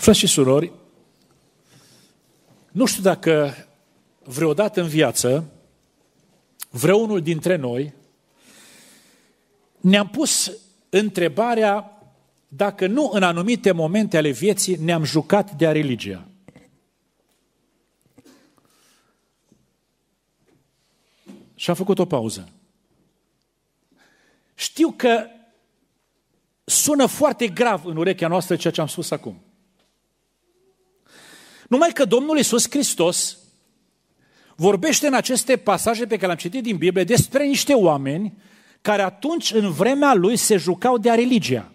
Frați 0.00 0.18
și 0.18 0.26
surori, 0.26 0.72
nu 2.70 2.84
știu 2.84 3.02
dacă 3.02 3.54
vreodată 4.24 4.80
în 4.80 4.88
viață 4.88 5.52
vreunul 6.70 7.22
dintre 7.22 7.56
noi 7.56 7.94
ne-am 9.80 10.08
pus 10.08 10.52
întrebarea 10.88 12.02
dacă 12.48 12.86
nu 12.86 13.10
în 13.12 13.22
anumite 13.22 13.72
momente 13.72 14.16
ale 14.16 14.30
vieții 14.30 14.76
ne-am 14.76 15.04
jucat 15.04 15.52
de-a 15.52 15.72
religia. 15.72 16.28
Și 21.54 21.70
a 21.70 21.74
făcut 21.74 21.98
o 21.98 22.06
pauză. 22.06 22.48
Știu 24.54 24.90
că 24.90 25.26
sună 26.64 27.06
foarte 27.06 27.48
grav 27.48 27.84
în 27.84 27.96
urechea 27.96 28.28
noastră 28.28 28.56
ceea 28.56 28.72
ce 28.72 28.80
am 28.80 28.86
spus 28.86 29.10
acum. 29.10 29.44
Numai 31.70 31.90
că 31.92 32.04
Domnul 32.04 32.36
Iisus 32.36 32.70
Hristos 32.70 33.38
vorbește 34.56 35.06
în 35.06 35.14
aceste 35.14 35.56
pasaje 35.56 36.06
pe 36.06 36.14
care 36.14 36.26
le-am 36.26 36.38
citit 36.38 36.62
din 36.62 36.76
Biblie 36.76 37.04
despre 37.04 37.46
niște 37.46 37.74
oameni 37.74 38.42
care 38.80 39.02
atunci, 39.02 39.52
în 39.52 39.70
vremea 39.70 40.14
lui, 40.14 40.36
se 40.36 40.56
jucau 40.56 40.98
de-a 40.98 41.14
religia. 41.14 41.72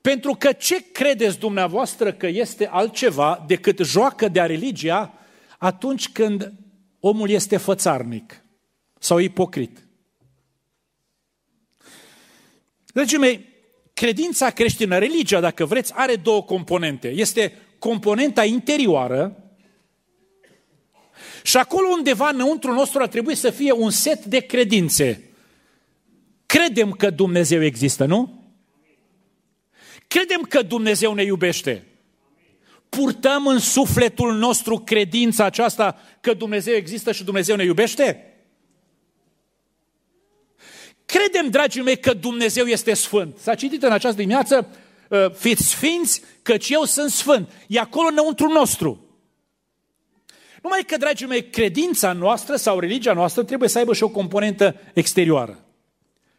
Pentru 0.00 0.34
că 0.38 0.52
ce 0.52 0.90
credeți 0.92 1.38
dumneavoastră 1.38 2.12
că 2.12 2.26
este 2.26 2.66
altceva 2.66 3.44
decât 3.46 3.78
joacă 3.78 4.28
de-a 4.28 4.46
religia 4.46 5.14
atunci 5.58 6.08
când 6.08 6.52
omul 7.00 7.30
este 7.30 7.56
fățarnic 7.56 8.44
sau 8.98 9.18
ipocrit? 9.18 9.86
Dragii 12.86 13.18
mei, 13.18 13.49
credința 14.00 14.50
creștină, 14.50 14.98
religia, 14.98 15.40
dacă 15.40 15.64
vreți, 15.64 15.92
are 15.94 16.16
două 16.16 16.42
componente. 16.42 17.08
Este 17.08 17.52
componenta 17.78 18.44
interioară 18.44 19.52
și 21.42 21.56
acolo 21.56 21.88
undeva 21.88 22.28
înăuntru 22.28 22.72
nostru 22.72 23.02
ar 23.02 23.08
trebui 23.08 23.34
să 23.34 23.50
fie 23.50 23.72
un 23.72 23.90
set 23.90 24.24
de 24.24 24.38
credințe. 24.40 25.30
Credem 26.46 26.90
că 26.90 27.10
Dumnezeu 27.10 27.64
există, 27.64 28.04
nu? 28.04 28.44
Credem 30.06 30.40
că 30.40 30.62
Dumnezeu 30.62 31.14
ne 31.14 31.22
iubește. 31.22 31.86
Purtăm 32.88 33.46
în 33.46 33.58
sufletul 33.58 34.34
nostru 34.34 34.78
credința 34.78 35.44
aceasta 35.44 36.00
că 36.20 36.34
Dumnezeu 36.34 36.74
există 36.74 37.12
și 37.12 37.24
Dumnezeu 37.24 37.56
ne 37.56 37.64
iubește? 37.64 38.29
Credem, 41.10 41.50
dragii 41.50 41.82
mei, 41.82 41.98
că 41.98 42.14
Dumnezeu 42.14 42.66
este 42.66 42.94
sfânt. 42.94 43.38
S-a 43.38 43.54
citit 43.54 43.82
în 43.82 43.92
această 43.92 44.16
dimineață, 44.16 44.68
uh, 45.08 45.30
fiți 45.30 45.68
sfinți, 45.68 46.22
căci 46.42 46.68
eu 46.68 46.84
sunt 46.84 47.10
sfânt. 47.10 47.50
E 47.66 47.78
acolo 47.78 48.08
înăuntru 48.08 48.48
nostru. 48.48 49.04
Numai 50.62 50.82
că, 50.86 50.96
dragii 50.96 51.26
mei, 51.26 51.50
credința 51.50 52.12
noastră 52.12 52.56
sau 52.56 52.78
religia 52.78 53.12
noastră 53.12 53.42
trebuie 53.44 53.68
să 53.68 53.78
aibă 53.78 53.94
și 53.94 54.02
o 54.02 54.08
componentă 54.08 54.76
exterioară. 54.94 55.64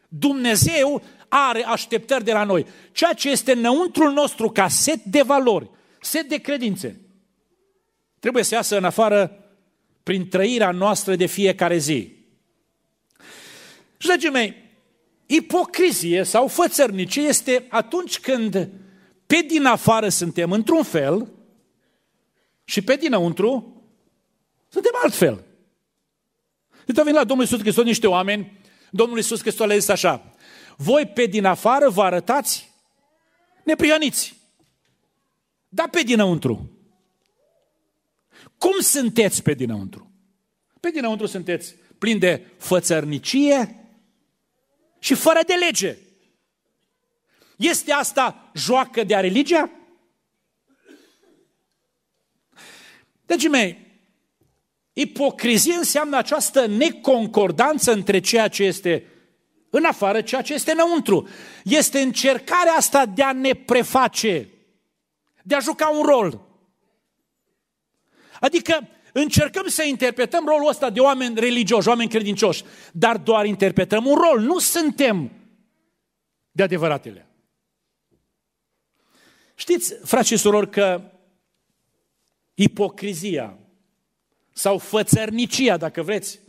Dumnezeu 0.08 1.02
are 1.28 1.64
așteptări 1.64 2.24
de 2.24 2.32
la 2.32 2.44
noi. 2.44 2.66
Ceea 2.92 3.12
ce 3.12 3.30
este 3.30 3.52
înăuntrul 3.52 4.12
nostru 4.12 4.50
ca 4.50 4.68
set 4.68 5.02
de 5.04 5.22
valori, 5.22 5.70
set 6.00 6.28
de 6.28 6.36
credințe, 6.36 7.00
trebuie 8.18 8.44
să 8.44 8.54
iasă 8.54 8.76
în 8.76 8.84
afară 8.84 9.44
prin 10.02 10.28
trăirea 10.28 10.70
noastră 10.70 11.16
de 11.16 11.26
fiecare 11.26 11.76
zi. 11.76 12.12
Și, 13.96 14.06
dragii 14.06 14.30
mei, 14.30 14.61
ipocrizie 15.34 16.22
sau 16.22 16.46
fățărnicie 16.48 17.22
este 17.22 17.66
atunci 17.68 18.18
când 18.18 18.68
pe 19.26 19.44
din 19.46 19.64
afară 19.64 20.08
suntem 20.08 20.52
într-un 20.52 20.82
fel 20.82 21.32
și 22.64 22.82
pe 22.82 22.96
dinăuntru 22.96 23.82
suntem 24.68 24.92
altfel. 25.02 25.44
Deci 26.86 26.98
a 26.98 27.02
venit 27.02 27.18
la 27.18 27.24
Domnul 27.24 27.44
Iisus 27.44 27.60
Hristos 27.60 27.84
niște 27.84 28.06
oameni, 28.06 28.60
Domnul 28.90 29.16
Iisus 29.16 29.40
Hristos 29.40 29.66
le-a 29.66 29.76
zis 29.76 29.88
așa, 29.88 30.34
voi 30.76 31.06
pe 31.06 31.26
din 31.26 31.44
afară 31.44 31.88
vă 31.88 32.02
arătați 32.02 32.72
neprihăniți, 33.64 34.36
dar 35.68 35.88
pe 35.88 36.02
dinăuntru. 36.02 36.70
Cum 38.58 38.80
sunteți 38.80 39.42
pe 39.42 39.54
dinăuntru? 39.54 40.10
Pe 40.80 40.90
dinăuntru 40.90 41.26
sunteți 41.26 41.74
plini 41.98 42.18
de 42.18 42.46
fățărnicie, 42.56 43.81
și 45.02 45.14
fără 45.14 45.40
de 45.46 45.54
lege. 45.54 45.98
Este 47.56 47.92
asta 47.92 48.50
joacă 48.54 49.04
de 49.04 49.16
a 49.16 49.20
religia? 49.20 49.70
Dragii 53.26 53.48
mei, 53.48 53.86
ipocrizie 54.92 55.74
înseamnă 55.74 56.16
această 56.16 56.66
neconcordanță 56.66 57.92
între 57.92 58.20
ceea 58.20 58.48
ce 58.48 58.64
este 58.64 59.06
în 59.70 59.84
afară, 59.84 60.22
ceea 60.22 60.42
ce 60.42 60.54
este 60.54 60.72
înăuntru. 60.72 61.28
Este 61.64 62.00
încercarea 62.00 62.72
asta 62.72 63.06
de 63.06 63.22
a 63.22 63.32
ne 63.32 63.54
preface, 63.54 64.48
de 65.42 65.54
a 65.54 65.58
juca 65.58 65.88
un 65.88 66.02
rol. 66.02 66.46
Adică 68.40 68.88
Încercăm 69.12 69.66
să 69.66 69.82
interpretăm 69.82 70.44
rolul 70.44 70.68
ăsta 70.68 70.90
de 70.90 71.00
oameni 71.00 71.40
religioși, 71.40 71.88
oameni 71.88 72.08
credincioși, 72.08 72.64
dar 72.92 73.16
doar 73.16 73.44
interpretăm 73.44 74.06
un 74.06 74.14
rol, 74.14 74.40
nu 74.40 74.58
suntem 74.58 75.30
de 76.50 76.62
adevăratele. 76.62 77.26
Știți, 79.54 79.94
frați 80.04 80.28
și 80.28 80.36
surori, 80.36 80.70
că 80.70 81.10
ipocrizia 82.54 83.58
sau 84.52 84.78
fățărnicia, 84.78 85.76
dacă 85.76 86.02
vreți, 86.02 86.40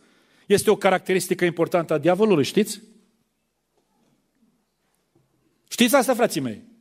este 0.45 0.69
o 0.69 0.75
caracteristică 0.75 1.45
importantă 1.45 1.93
a 1.93 1.97
diavolului, 1.97 2.43
știți? 2.43 2.81
Știți 5.67 5.95
asta, 5.95 6.13
frații 6.13 6.41
mei? 6.41 6.72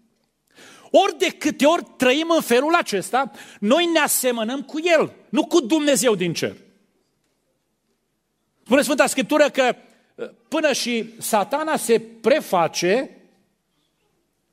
Ori 0.95 1.19
de 1.19 1.29
câte 1.29 1.67
ori 1.67 1.85
trăim 1.97 2.31
în 2.35 2.41
felul 2.41 2.75
acesta, 2.75 3.31
noi 3.61 3.85
ne 3.85 3.99
asemănăm 3.99 4.63
cu 4.63 4.81
El, 4.83 5.13
nu 5.29 5.47
cu 5.47 5.61
Dumnezeu 5.61 6.15
din 6.15 6.33
cer. 6.33 6.57
Spune 8.65 8.83
Sfânta 8.83 9.07
Scriptură 9.07 9.51
că 9.51 9.77
uh, 10.15 10.31
până 10.49 10.73
și 10.73 11.15
satana 11.19 11.77
se 11.77 12.01
preface, 12.01 13.11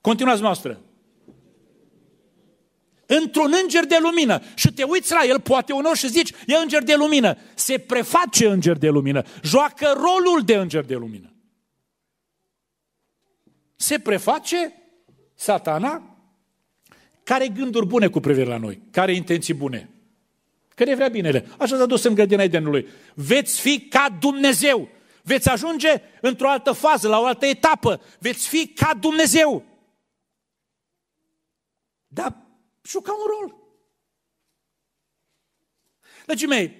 continuați 0.01 0.41
noastră, 0.41 0.81
într-un 3.05 3.53
înger 3.61 3.85
de 3.85 3.97
lumină. 4.01 4.41
Și 4.55 4.73
te 4.73 4.83
uiți 4.83 5.13
la 5.13 5.23
el, 5.23 5.39
poate 5.39 5.73
unor 5.73 5.95
și 5.97 6.09
zici, 6.09 6.31
e 6.47 6.55
înger 6.55 6.83
de 6.83 6.95
lumină. 6.95 7.37
Se 7.53 7.77
preface 7.77 8.47
înger 8.47 8.77
de 8.77 8.89
lumină. 8.89 9.23
Joacă 9.43 9.93
rolul 9.95 10.41
de 10.45 10.55
înger 10.55 10.85
de 10.85 10.95
lumină. 10.95 11.33
Se 13.75 13.99
preface 13.99 14.73
satana 15.35 16.09
care 17.29 17.47
gânduri 17.47 17.85
bune 17.85 18.07
cu 18.07 18.19
privire 18.19 18.45
la 18.45 18.57
noi? 18.57 18.81
Care 18.91 19.13
intenții 19.13 19.53
bune? 19.53 19.89
Că 20.75 20.83
ne 20.83 20.95
vrea 20.95 21.07
binele. 21.07 21.47
Așa 21.57 21.77
s-a 21.77 21.85
dus 21.85 22.03
în 22.03 22.13
grădina 22.13 22.43
Edenului. 22.43 22.87
Veți 23.13 23.59
fi 23.61 23.79
ca 23.79 24.17
Dumnezeu. 24.19 24.89
Veți 25.23 25.49
ajunge 25.49 26.01
într-o 26.21 26.49
altă 26.49 26.71
fază, 26.71 27.07
la 27.07 27.19
o 27.19 27.25
altă 27.25 27.45
etapă. 27.45 28.01
Veți 28.19 28.47
fi 28.47 28.67
ca 28.67 28.93
Dumnezeu. 28.99 29.63
Da, 32.07 32.35
juca 32.81 33.11
un 33.11 33.25
rol. 33.39 33.55
Dragii 36.25 36.47
mei, 36.47 36.75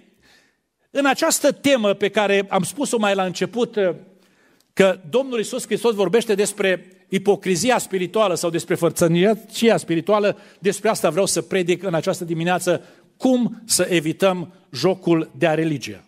în 0.90 1.06
această 1.06 1.52
temă 1.52 1.94
pe 1.94 2.10
care 2.10 2.46
am 2.50 2.64
spus-o 2.64 2.98
mai 2.98 3.16
la 3.16 3.26
început, 3.26 3.78
că 4.74 5.02
Domnul 5.10 5.40
Isus 5.40 5.66
Hristos 5.66 5.96
vorbește 5.96 6.36
despre 6.36 6.99
ipocrizia 7.10 7.78
spirituală 7.78 8.36
sau 8.36 8.50
despre 8.50 8.76
fărțănia 8.76 9.38
spirituală, 9.78 10.38
despre 10.60 10.90
asta 10.90 11.10
vreau 11.10 11.26
să 11.26 11.42
predic 11.42 11.84
în 11.84 11.94
această 11.94 12.26
dimineață, 12.26 12.84
cum 13.18 13.62
să 13.66 13.88
evităm 13.90 14.54
jocul 14.72 15.32
de 15.38 15.48
a 15.48 15.54
religie. 15.54 16.04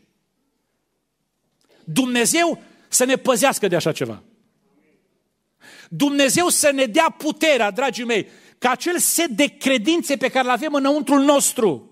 Dumnezeu 1.84 2.62
să 2.88 3.06
ne 3.06 3.16
păzească 3.16 3.68
de 3.68 3.75
așa 3.75 3.92
ceva. 3.92 4.24
Dumnezeu 5.90 6.48
să 6.48 6.72
ne 6.74 6.86
dea 6.86 7.16
puterea, 7.18 7.72
dragii 7.72 8.06
mei, 8.06 8.28
ca 8.58 8.70
acel 8.72 8.98
set 8.98 9.30
de 9.30 9.46
credințe 9.46 10.18
pe 10.18 10.30
care 10.30 10.46
le 10.46 10.52
avem 10.52 10.74
înăuntrul 10.74 11.20
nostru, 11.20 11.91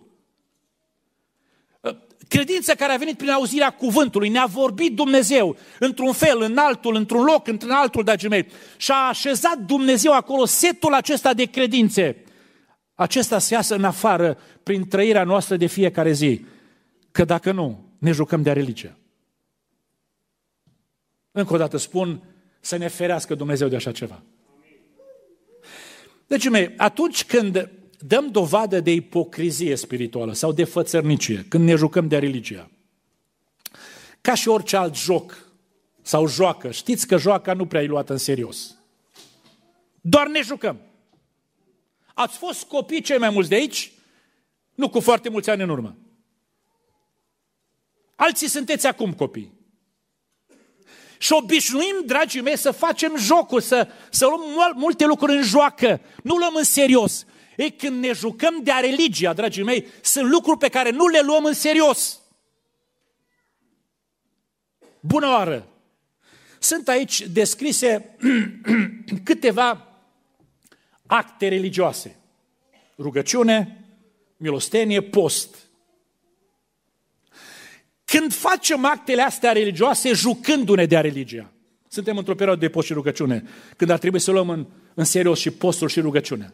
Credință 2.30 2.74
care 2.74 2.94
a 2.94 2.98
venit 2.98 3.18
prin 3.18 3.30
auzirea 3.30 3.70
cuvântului, 3.70 4.30
ne-a 4.30 4.46
vorbit 4.46 4.96
Dumnezeu 4.96 5.58
într-un 5.80 6.14
fel, 6.14 6.42
în 6.42 6.58
altul, 6.58 6.96
într-un 6.96 7.24
loc, 7.24 7.48
într-un 7.48 7.72
altul, 7.72 8.04
dragii 8.04 8.30
mei. 8.30 8.48
Și 8.78 8.92
a 8.92 9.08
așezat 9.08 9.58
Dumnezeu 9.58 10.14
acolo 10.14 10.46
setul 10.46 10.94
acesta 10.94 11.34
de 11.34 11.46
credințe. 11.46 12.24
Acesta 12.94 13.40
se 13.40 13.54
iasă 13.54 13.76
în 13.76 13.84
afară 13.84 14.38
prin 14.64 14.88
trăirea 14.88 15.24
noastră 15.24 15.56
de 15.56 15.66
fiecare 15.66 16.12
zi. 16.12 16.46
Că 17.12 17.26
dacă 17.26 17.52
nu, 17.52 17.84
ne 17.98 18.12
jucăm 18.12 18.42
de 18.42 18.52
religie. 18.52 18.98
Încă 21.32 21.54
o 21.54 21.58
dată 21.58 21.78
spun 21.78 22.22
să 22.60 22.78
ne 22.78 22.88
ferească 22.88 23.36
Dumnezeu 23.36 23.68
de 23.68 23.76
așa 23.76 23.92
ceva. 23.92 24.24
Deci, 26.28 26.50
mei, 26.50 26.74
atunci 26.78 27.26
când 27.26 27.70
dăm 28.00 28.32
dovadă 28.32 28.80
de 28.80 28.92
ipocrizie 28.92 29.76
spirituală 29.76 30.34
sau 30.34 30.52
de 30.52 30.64
fățărnicie, 30.64 31.46
când 31.50 31.64
ne 31.64 31.76
jucăm 31.76 32.08
de 32.08 32.18
religia, 32.18 32.70
ca 34.22 34.34
și 34.34 34.48
orice 34.48 34.76
alt 34.76 34.96
joc 34.96 35.48
sau 36.02 36.28
joacă, 36.28 36.72
știți 36.72 37.08
că 37.08 37.18
joaca 37.18 37.54
nu 37.54 37.66
prea 37.66 37.82
e 37.82 37.86
luată 37.86 38.12
în 38.12 38.18
serios. 38.18 38.76
Doar 40.02 40.28
ne 40.28 40.42
jucăm. 40.42 40.82
Ați 42.14 42.38
fost 42.38 42.64
copii 42.64 43.02
cei 43.02 43.18
mai 43.18 43.30
mulți 43.30 43.50
de 43.50 43.56
aici? 43.56 43.92
Nu 44.76 44.90
cu 44.90 45.00
foarte 45.00 45.30
mulți 45.30 45.50
ani 45.50 45.62
în 45.62 45.70
urmă. 45.70 45.98
Alții 48.16 48.48
sunteți 48.48 48.88
acum 48.88 49.14
copii. 49.14 49.58
Și 51.18 51.34
obișnuim, 51.34 51.96
dragii 52.06 52.42
mei, 52.42 52.58
să 52.58 52.72
facem 52.72 53.18
jocul, 53.18 53.62
să, 53.62 53.88
să 54.10 54.26
luăm 54.26 54.74
multe 54.76 55.06
lucruri 55.06 55.36
în 55.36 55.44
joacă. 55.44 56.02
Nu 56.24 56.36
luăm 56.36 56.56
în 56.56 56.64
serios. 56.64 57.26
Ei, 57.60 57.72
când 57.72 58.04
ne 58.04 58.12
jucăm 58.12 58.64
de-a 58.64 58.80
religia, 58.80 59.34
dragii 59.34 59.64
mei, 59.64 59.86
sunt 60.02 60.30
lucruri 60.30 60.58
pe 60.58 60.70
care 60.70 60.90
nu 60.90 61.08
le 61.08 61.20
luăm 61.22 61.46
în 61.46 61.54
serios. 61.54 62.20
Bună 65.00 65.28
oară! 65.28 65.68
Sunt 66.60 66.88
aici 66.88 67.22
descrise 67.22 68.16
câteva 69.24 69.88
acte 71.06 71.48
religioase. 71.48 72.20
Rugăciune, 72.98 73.86
milostenie, 74.38 75.02
post. 75.02 75.56
Când 78.06 78.34
facem 78.34 78.86
actele 78.86 79.22
astea 79.22 79.52
religioase 79.52 80.14
jucându-ne 80.14 80.86
de-a 80.86 81.02
religia, 81.02 81.52
suntem 81.88 82.18
într-o 82.18 82.36
perioadă 82.36 82.60
de 82.60 82.70
post 82.70 82.88
și 82.88 82.94
rugăciune, 82.94 83.44
când 83.78 83.90
ar 83.90 84.00
trebui 84.00 84.20
să 84.20 84.32
luăm 84.32 84.50
în, 84.50 84.68
în 84.94 85.04
serios 85.04 85.40
și 85.40 85.50
postul 85.52 85.88
și 85.88 86.00
rugăciunea. 86.00 86.54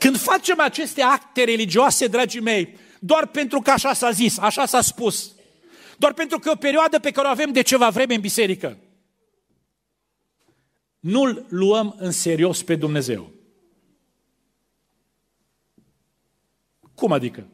Când 0.00 0.16
facem 0.16 0.60
aceste 0.60 1.02
acte 1.02 1.44
religioase, 1.44 2.06
dragii 2.06 2.40
mei, 2.40 2.76
doar 3.00 3.26
pentru 3.26 3.60
că 3.60 3.70
așa 3.70 3.92
s-a 3.92 4.10
zis, 4.10 4.38
așa 4.38 4.66
s-a 4.66 4.80
spus, 4.80 5.34
doar 5.98 6.12
pentru 6.12 6.38
că 6.38 6.48
e 6.48 6.52
o 6.52 6.56
perioadă 6.56 6.98
pe 6.98 7.10
care 7.10 7.26
o 7.26 7.30
avem 7.30 7.52
de 7.52 7.62
ceva 7.62 7.90
vreme 7.90 8.14
în 8.14 8.20
biserică, 8.20 8.78
nu-L 11.00 11.46
luăm 11.48 11.94
în 11.98 12.10
serios 12.10 12.62
pe 12.62 12.74
Dumnezeu. 12.74 13.32
Cum 16.94 17.12
adică? 17.12 17.46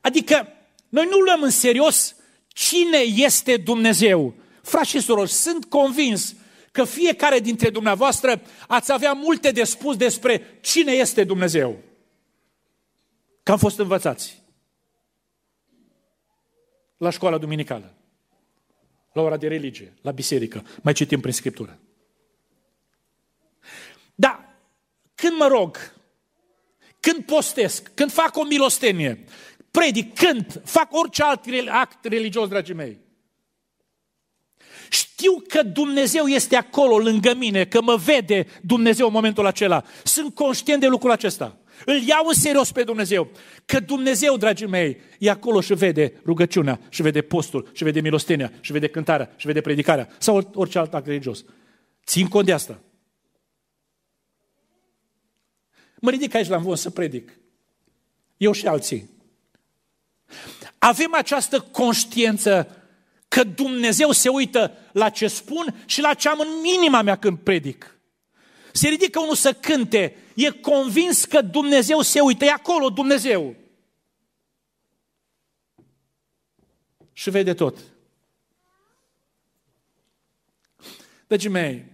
Adică 0.00 0.48
noi 0.88 1.06
nu 1.10 1.18
luăm 1.18 1.42
în 1.42 1.50
serios 1.50 2.14
cine 2.48 2.98
este 2.98 3.56
Dumnezeu. 3.56 4.34
Frați 4.62 4.88
și 4.88 5.00
surori, 5.00 5.30
sunt 5.30 5.64
convins 5.64 6.34
că 6.72 6.84
fiecare 6.84 7.38
dintre 7.38 7.70
dumneavoastră 7.70 8.42
ați 8.68 8.92
avea 8.92 9.12
multe 9.12 9.50
de 9.50 9.64
spus 9.64 9.96
despre 9.96 10.58
cine 10.60 10.92
este 10.92 11.24
Dumnezeu. 11.24 11.78
Că 13.42 13.52
am 13.52 13.58
fost 13.58 13.78
învățați. 13.78 14.42
La 16.96 17.10
școala 17.10 17.38
duminicală. 17.38 17.94
La 19.12 19.22
ora 19.22 19.36
de 19.36 19.48
religie, 19.48 19.94
la 20.02 20.10
biserică. 20.10 20.66
Mai 20.82 20.92
citim 20.92 21.20
prin 21.20 21.32
Scriptură. 21.32 21.78
Da, 24.14 24.54
când 25.14 25.36
mă 25.38 25.46
rog, 25.46 25.94
când 27.00 27.24
postesc, 27.24 27.90
când 27.94 28.12
fac 28.12 28.36
o 28.36 28.44
milostenie, 28.44 29.24
predic, 29.70 30.14
cânt, 30.14 30.62
fac 30.64 30.88
orice 30.92 31.22
alt 31.22 31.44
act 31.68 32.04
religios, 32.04 32.48
dragii 32.48 32.74
mei. 32.74 32.98
Știu 35.22 35.42
că 35.48 35.62
Dumnezeu 35.62 36.26
este 36.26 36.56
acolo 36.56 36.98
lângă 36.98 37.34
mine, 37.34 37.64
că 37.64 37.82
mă 37.82 37.96
vede 37.96 38.46
Dumnezeu 38.62 39.06
în 39.06 39.12
momentul 39.12 39.46
acela. 39.46 39.84
Sunt 40.04 40.34
conștient 40.34 40.80
de 40.80 40.86
lucrul 40.86 41.10
acesta. 41.10 41.56
Îl 41.84 42.02
iau 42.02 42.26
în 42.26 42.34
serios 42.34 42.72
pe 42.72 42.82
Dumnezeu. 42.82 43.30
Că 43.64 43.80
Dumnezeu, 43.80 44.36
dragii 44.36 44.66
mei, 44.66 45.00
e 45.18 45.30
acolo 45.30 45.60
și 45.60 45.74
vede 45.74 46.20
rugăciunea, 46.24 46.80
și 46.88 47.02
vede 47.02 47.22
postul, 47.22 47.70
și 47.72 47.84
vede 47.84 48.00
milostenia, 48.00 48.52
și 48.60 48.72
vede 48.72 48.88
cântarea, 48.88 49.34
și 49.36 49.46
vede 49.46 49.60
predicarea, 49.60 50.08
sau 50.18 50.50
orice 50.54 50.78
alt 50.78 50.94
act 50.94 51.06
religios. 51.06 51.44
Țin 52.06 52.28
cont 52.28 52.46
de 52.46 52.52
asta. 52.52 52.80
Mă 56.00 56.10
ridic 56.10 56.34
aici 56.34 56.48
la 56.48 56.56
învon 56.56 56.76
să 56.76 56.90
predic. 56.90 57.38
Eu 58.36 58.52
și 58.52 58.66
alții. 58.66 59.10
Avem 60.78 61.14
această 61.14 61.60
conștiință 61.60 62.81
că 63.32 63.44
Dumnezeu 63.44 64.10
se 64.10 64.28
uită 64.28 64.72
la 64.92 65.10
ce 65.10 65.28
spun 65.28 65.82
și 65.86 66.00
la 66.00 66.14
ce 66.14 66.28
am 66.28 66.40
în 66.40 66.64
inima 66.64 67.02
mea 67.02 67.18
când 67.18 67.38
predic. 67.38 67.98
Se 68.72 68.88
ridică 68.88 69.20
unul 69.20 69.34
să 69.34 69.52
cânte, 69.52 70.16
e 70.34 70.50
convins 70.50 71.24
că 71.24 71.40
Dumnezeu 71.40 72.00
se 72.00 72.20
uită, 72.20 72.44
e 72.44 72.50
acolo 72.50 72.90
Dumnezeu. 72.90 73.56
Și 77.12 77.30
vede 77.30 77.54
tot. 77.54 77.78
Dragii 81.26 81.50
mei, 81.50 81.84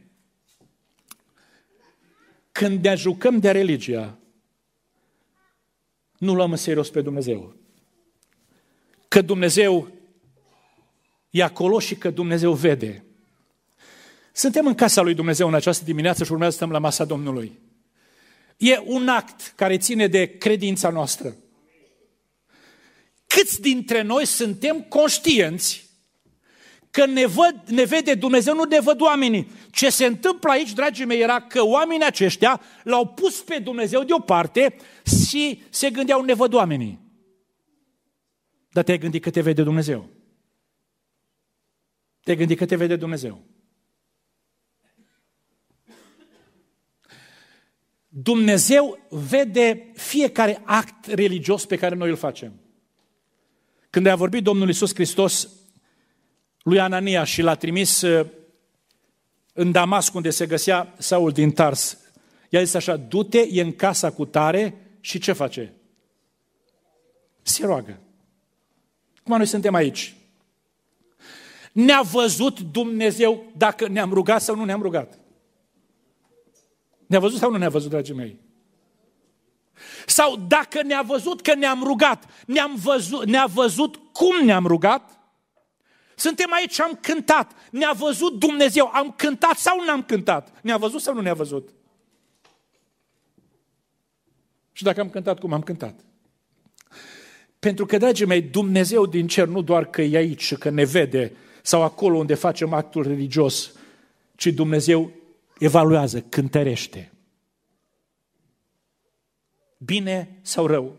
când 2.53 2.85
ne 2.85 2.95
jucăm 2.95 3.39
de 3.39 3.51
religia, 3.51 4.19
nu 6.19 6.35
luăm 6.35 6.51
în 6.51 6.57
serios 6.57 6.91
pe 6.91 7.01
Dumnezeu. 7.01 7.55
Că 9.09 9.21
Dumnezeu 9.21 9.98
e 11.31 11.43
acolo 11.43 11.79
și 11.79 11.95
că 11.95 12.11
Dumnezeu 12.11 12.53
vede. 12.53 13.05
Suntem 14.33 14.67
în 14.67 14.75
casa 14.75 15.03
lui 15.03 15.15
Dumnezeu 15.15 15.49
în 15.49 15.55
această 15.55 15.85
dimineață 15.85 16.25
și 16.25 16.33
urmează 16.33 16.51
să 16.51 16.57
stăm 16.57 16.73
la 16.73 16.79
masa 16.79 17.05
Domnului. 17.05 17.59
E 18.57 18.83
un 18.85 19.09
act 19.09 19.53
care 19.57 19.79
ține 19.79 20.07
de 20.07 20.27
credința 20.27 20.91
noastră. 20.91 21.37
Câți 23.27 23.61
dintre 23.61 24.03
noi 24.03 24.27
suntem 24.27 24.83
conștienți 24.83 25.89
că 26.91 27.07
ne, 27.07 27.27
văd, 27.27 27.63
ne 27.67 27.85
vede 27.85 28.15
Dumnezeu, 28.15 28.55
nu 28.55 28.65
ne 28.65 28.81
văd 28.81 29.01
oamenii. 29.01 29.51
Ce 29.71 29.91
se 29.91 30.05
întâmplă 30.05 30.51
aici, 30.51 30.73
dragii 30.73 31.05
mei, 31.05 31.21
era 31.21 31.41
că 31.41 31.65
oamenii 31.65 32.07
aceștia 32.07 32.61
l-au 32.83 33.07
pus 33.07 33.41
pe 33.41 33.59
Dumnezeu 33.59 34.03
deoparte 34.03 34.77
și 35.29 35.63
se 35.71 35.91
gândeau, 35.91 36.23
ne 36.23 36.35
văd 36.35 36.55
oamenii. 36.55 36.99
Dar 38.71 38.85
te-ai 38.85 38.99
gândit 38.99 39.23
că 39.23 39.31
te 39.31 39.41
vede 39.41 39.63
Dumnezeu. 39.63 40.09
Te-ai 42.29 42.41
gândit 42.41 42.59
că 42.59 42.67
te 42.67 42.77
vede 42.77 42.97
Dumnezeu. 42.97 43.43
Dumnezeu 48.09 48.99
vede 49.11 49.91
fiecare 49.95 50.63
act 50.65 51.07
religios 51.07 51.65
pe 51.65 51.77
care 51.77 51.95
noi 51.95 52.11
îl 52.11 52.17
facem. 52.17 52.61
Când 53.91 54.07
a 54.07 54.17
vorbit 54.17 54.43
Domnul 54.43 54.69
Isus 54.69 54.95
Hristos 54.95 55.49
lui 56.63 56.81
Anania 56.81 57.25
și 57.25 57.43
l-a 57.43 57.55
trimis 57.55 58.01
uh, 58.01 58.27
în 59.53 59.73
Damasc, 59.73 60.15
unde 60.15 60.31
se 60.31 60.47
găsea 60.47 60.95
Saul 60.99 61.31
din 61.31 61.51
Tars, 61.51 61.99
i-a 62.49 62.63
zis 62.63 62.75
așa, 62.75 62.97
du-te, 62.97 63.47
e 63.51 63.63
în 63.63 63.73
casa 63.73 64.11
cu 64.11 64.25
tare 64.25 64.75
și 65.01 65.19
ce 65.19 65.33
face? 65.33 65.75
Se 67.43 67.67
roagă. 67.67 68.01
Cum 69.23 69.37
noi 69.37 69.47
suntem 69.47 69.75
aici? 69.75 70.18
Ne-a 71.79 72.03
văzut 72.03 72.61
Dumnezeu 72.61 73.45
dacă 73.57 73.89
ne-am 73.89 74.13
rugat 74.13 74.43
sau 74.43 74.57
nu 74.57 74.65
ne-am 74.65 74.83
rugat. 74.83 75.19
Ne-a 77.07 77.19
văzut 77.19 77.39
sau 77.39 77.51
nu 77.51 77.57
ne-a 77.57 77.69
văzut, 77.69 77.91
dragii 77.91 78.15
mei? 78.15 78.39
Sau 80.07 80.37
dacă 80.37 80.83
ne-a 80.83 81.03
văzut 81.03 81.41
că 81.41 81.55
ne-am 81.55 81.83
rugat, 81.83 82.25
ne-am 82.47 82.75
văzut, 82.75 83.27
ne-a 83.27 83.47
văzut 83.47 83.97
cum 84.13 84.45
ne-am 84.45 84.67
rugat? 84.67 85.19
Suntem 86.17 86.53
aici 86.53 86.73
și 86.73 86.81
am 86.81 86.99
cântat. 87.03 87.53
Ne-a 87.71 87.93
văzut 87.93 88.39
Dumnezeu. 88.39 88.91
Am 88.93 89.13
cântat 89.17 89.57
sau 89.57 89.85
nu 89.85 89.91
am 89.91 90.03
cântat? 90.03 90.61
Ne-a 90.63 90.77
văzut 90.77 91.01
sau 91.01 91.15
nu 91.15 91.21
ne-a 91.21 91.35
văzut? 91.35 91.69
Și 94.73 94.83
dacă 94.83 95.01
am 95.01 95.11
cântat, 95.11 95.39
cum 95.39 95.53
am 95.53 95.63
cântat? 95.63 96.01
Pentru 97.59 97.87
că, 97.87 97.97
dragii 97.97 98.27
mei, 98.27 98.43
Dumnezeu 98.43 99.07
din 99.07 99.27
cer 99.27 99.47
nu 99.47 99.63
doar 99.63 99.91
că 99.91 100.03
e 100.03 100.17
aici 100.17 100.43
și 100.43 100.55
că 100.55 100.71
ne 100.71 100.85
vede 100.85 101.33
sau 101.69 101.83
acolo 101.83 102.19
unde 102.19 102.35
facem 102.35 102.73
actul 102.73 103.03
religios, 103.03 103.73
ci 104.35 104.47
Dumnezeu 104.47 105.11
evaluează, 105.59 106.21
cântărește. 106.21 107.13
Bine 109.79 110.39
sau 110.43 110.67
rău? 110.67 110.97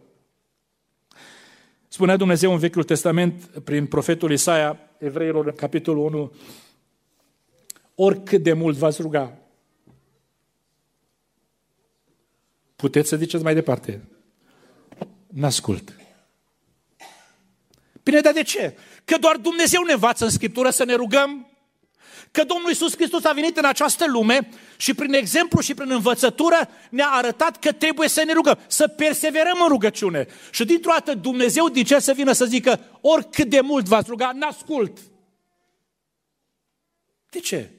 Spunea 1.87 2.17
Dumnezeu 2.17 2.51
în 2.51 2.57
Vechiul 2.57 2.83
Testament, 2.83 3.45
prin 3.63 3.87
profetul 3.87 4.31
Isaia, 4.31 4.79
evreilor, 4.97 5.45
în 5.45 5.55
capitolul 5.55 6.05
1, 6.05 6.33
oricât 7.95 8.43
de 8.43 8.53
mult 8.53 8.77
v-ați 8.77 9.01
ruga, 9.01 9.37
puteți 12.75 13.09
să 13.09 13.15
ziceți 13.15 13.43
mai 13.43 13.53
departe. 13.53 14.07
N-ascult. 15.27 15.98
Bine, 18.09 18.21
dar 18.21 18.33
de 18.33 18.43
ce? 18.43 18.77
Că 19.05 19.17
doar 19.17 19.35
Dumnezeu 19.35 19.83
ne 19.83 19.93
învață 19.93 20.23
în 20.23 20.29
Scriptură 20.29 20.69
să 20.69 20.83
ne 20.83 20.93
rugăm? 20.93 21.49
că 22.31 22.43
Domnul 22.43 22.69
Iisus 22.69 22.95
Hristos 22.95 23.23
a 23.23 23.31
venit 23.31 23.57
în 23.57 23.65
această 23.65 24.05
lume 24.07 24.49
și 24.77 24.93
prin 24.93 25.13
exemplu 25.13 25.61
și 25.61 25.73
prin 25.73 25.91
învățătură 25.91 26.69
ne-a 26.89 27.07
arătat 27.07 27.59
că 27.59 27.71
trebuie 27.71 28.07
să 28.07 28.23
ne 28.25 28.33
rugăm, 28.33 28.59
să 28.67 28.87
perseverăm 28.87 29.57
în 29.61 29.67
rugăciune. 29.67 30.27
Și 30.51 30.65
dintr-o 30.65 30.91
dată 30.91 31.13
Dumnezeu 31.13 31.69
din 31.69 31.83
cer 31.83 31.99
să 31.99 32.13
vină 32.13 32.31
să 32.31 32.45
zică, 32.45 32.79
oricât 33.01 33.49
de 33.49 33.61
mult 33.61 33.85
v-ați 33.85 34.09
ruga, 34.09 34.31
n-ascult. 34.35 34.97
De 37.29 37.39
ce? 37.39 37.69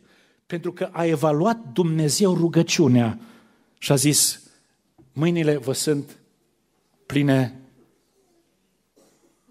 Pentru 0.46 0.72
că 0.72 0.88
a 0.92 1.04
evaluat 1.04 1.58
Dumnezeu 1.72 2.34
rugăciunea 2.34 3.18
și 3.78 3.92
a 3.92 3.94
zis, 3.94 4.40
mâinile 5.12 5.56
vă 5.56 5.72
sunt 5.72 6.16
pline. 7.06 7.59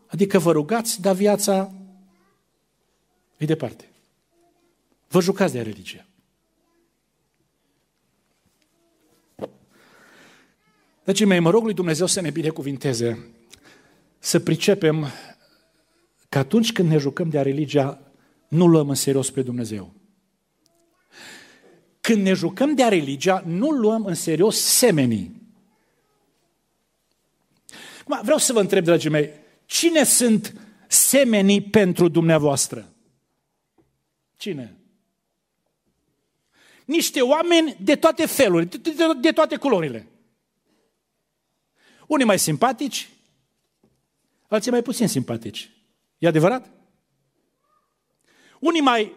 Adică 0.10 0.40
vă 0.40 0.52
rugați, 0.52 1.02
dar 1.02 1.16
viața 1.16 1.72
e 3.38 3.46
departe. 3.46 3.90
Vă 5.08 5.22
jucați 5.22 5.54
de 5.54 5.62
religie. 5.62 6.08
Deci, 11.04 11.26
mei, 11.26 11.40
mă 11.40 11.50
rog 11.50 11.64
lui 11.64 11.74
Dumnezeu 11.74 12.06
să 12.06 12.22
ne 12.22 12.30
binecuvinteze, 12.30 13.28
să 14.20 14.40
pricepem 14.40 15.08
că 16.30 16.38
atunci 16.38 16.72
când 16.72 16.90
ne 16.90 16.98
jucăm 16.98 17.30
de 17.30 17.42
religia, 17.42 18.12
nu 18.48 18.68
luăm 18.68 18.90
în 18.90 18.96
serios 18.96 19.32
pe 19.32 19.42
Dumnezeu. 19.42 19.94
Când 22.02 22.22
ne 22.22 22.34
jucăm 22.34 22.76
de 22.76 22.84
religia, 22.84 23.44
nu 23.46 23.70
luăm 23.70 24.06
în 24.06 24.14
serios 24.14 24.60
semenii. 24.62 25.42
Vreau 28.22 28.38
să 28.38 28.54
vă 28.54 28.60
întreb, 28.60 28.84
dragii 28.84 29.10
mei, 29.10 29.32
cine 29.70 30.04
sunt 30.04 30.54
semenii 30.88 31.62
pentru 31.62 32.08
dumneavoastră? 32.08 32.94
Cine? 34.38 34.78
Niște 36.86 37.22
oameni 37.22 37.78
de 37.82 37.96
toate 37.96 38.26
felurile, 38.26 38.78
de, 38.78 38.92
de, 38.92 39.14
de 39.20 39.32
toate 39.32 39.56
culorile. 39.56 40.08
Unii 42.08 42.26
mai 42.26 42.40
simpatici, 42.40 43.10
alții 44.48 44.72
mai 44.72 44.82
puțin 44.82 45.08
simpatici. 45.08 45.72
E 46.18 46.28
adevărat? 46.28 46.70
Unii 48.60 48.82
mai 48.82 49.16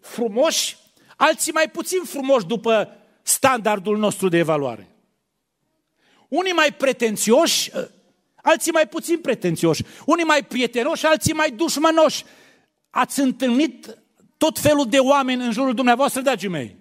frumoși, 0.00 0.76
alții 1.16 1.52
mai 1.52 1.70
puțin 1.70 2.04
frumoși 2.04 2.46
după 2.46 2.96
standardul 3.22 3.98
nostru 3.98 4.28
de 4.28 4.36
evaluare. 4.38 4.88
Unii 6.28 6.52
mai 6.52 6.74
pretențioși, 6.74 7.70
alții 8.42 8.72
mai 8.72 8.88
puțin 8.88 9.18
pretențioși. 9.20 9.82
Unii 10.06 10.24
mai 10.24 10.44
prietenoși, 10.44 11.06
alții 11.06 11.32
mai 11.32 11.50
dușmănoși. 11.50 12.24
Ați 12.90 13.20
întâlnit 13.20 13.98
tot 14.36 14.58
felul 14.58 14.88
de 14.88 14.98
oameni 14.98 15.44
în 15.44 15.52
jurul 15.52 15.74
dumneavoastră, 15.74 16.20
dragii 16.20 16.48
mei. 16.48 16.76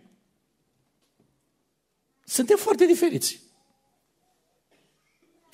Suntem 2.23 2.57
foarte 2.57 2.85
diferiți. 2.85 3.39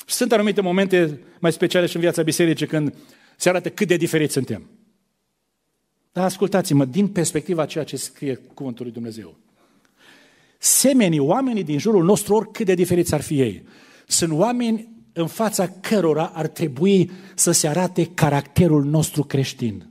Sunt 0.06 0.32
anumite 0.32 0.62
momente 0.62 1.20
mai 1.40 1.52
speciale 1.52 1.86
și 1.86 1.96
în 1.96 2.02
viața 2.02 2.22
bisericii 2.22 2.68
când 2.68 2.96
se 3.38 3.50
arată 3.50 3.70
cât 3.70 3.88
de 3.88 3.96
diferiți 3.96 4.34
suntem. 4.34 4.70
Dar 6.12 6.24
ascultați-mă, 6.24 6.86
din 6.86 7.08
perspectiva 7.08 7.66
ceea 7.66 7.84
ce 7.84 7.96
scrie 7.96 8.36
Cuvântul 8.36 8.86
lui 8.86 8.94
Dumnezeu. 8.94 9.38
Semenii, 10.58 11.20
oamenii 11.20 11.64
din 11.64 11.80
jurul 11.80 12.04
nostru, 12.04 12.36
oricât 12.36 12.66
de 12.66 12.74
diferiți 12.74 13.14
ar 13.14 13.22
fi 13.22 13.40
ei, 13.40 13.68
sunt 14.08 14.32
oameni 14.32 14.93
în 15.14 15.28
fața 15.28 15.70
cărora 15.70 16.32
ar 16.34 16.48
trebui 16.48 17.12
să 17.36 17.52
se 17.52 17.68
arate 17.68 18.06
caracterul 18.06 18.84
nostru 18.84 19.24
creștin. 19.24 19.90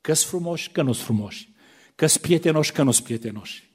Că-s 0.00 0.24
frumoși, 0.24 0.70
că 0.70 0.82
nu-s 0.82 1.00
frumoși. 1.00 1.48
Că-s 1.94 2.16
prietenoși, 2.16 2.72
că 2.72 2.82
nu-s 2.82 3.00
prietenoși. 3.00 3.70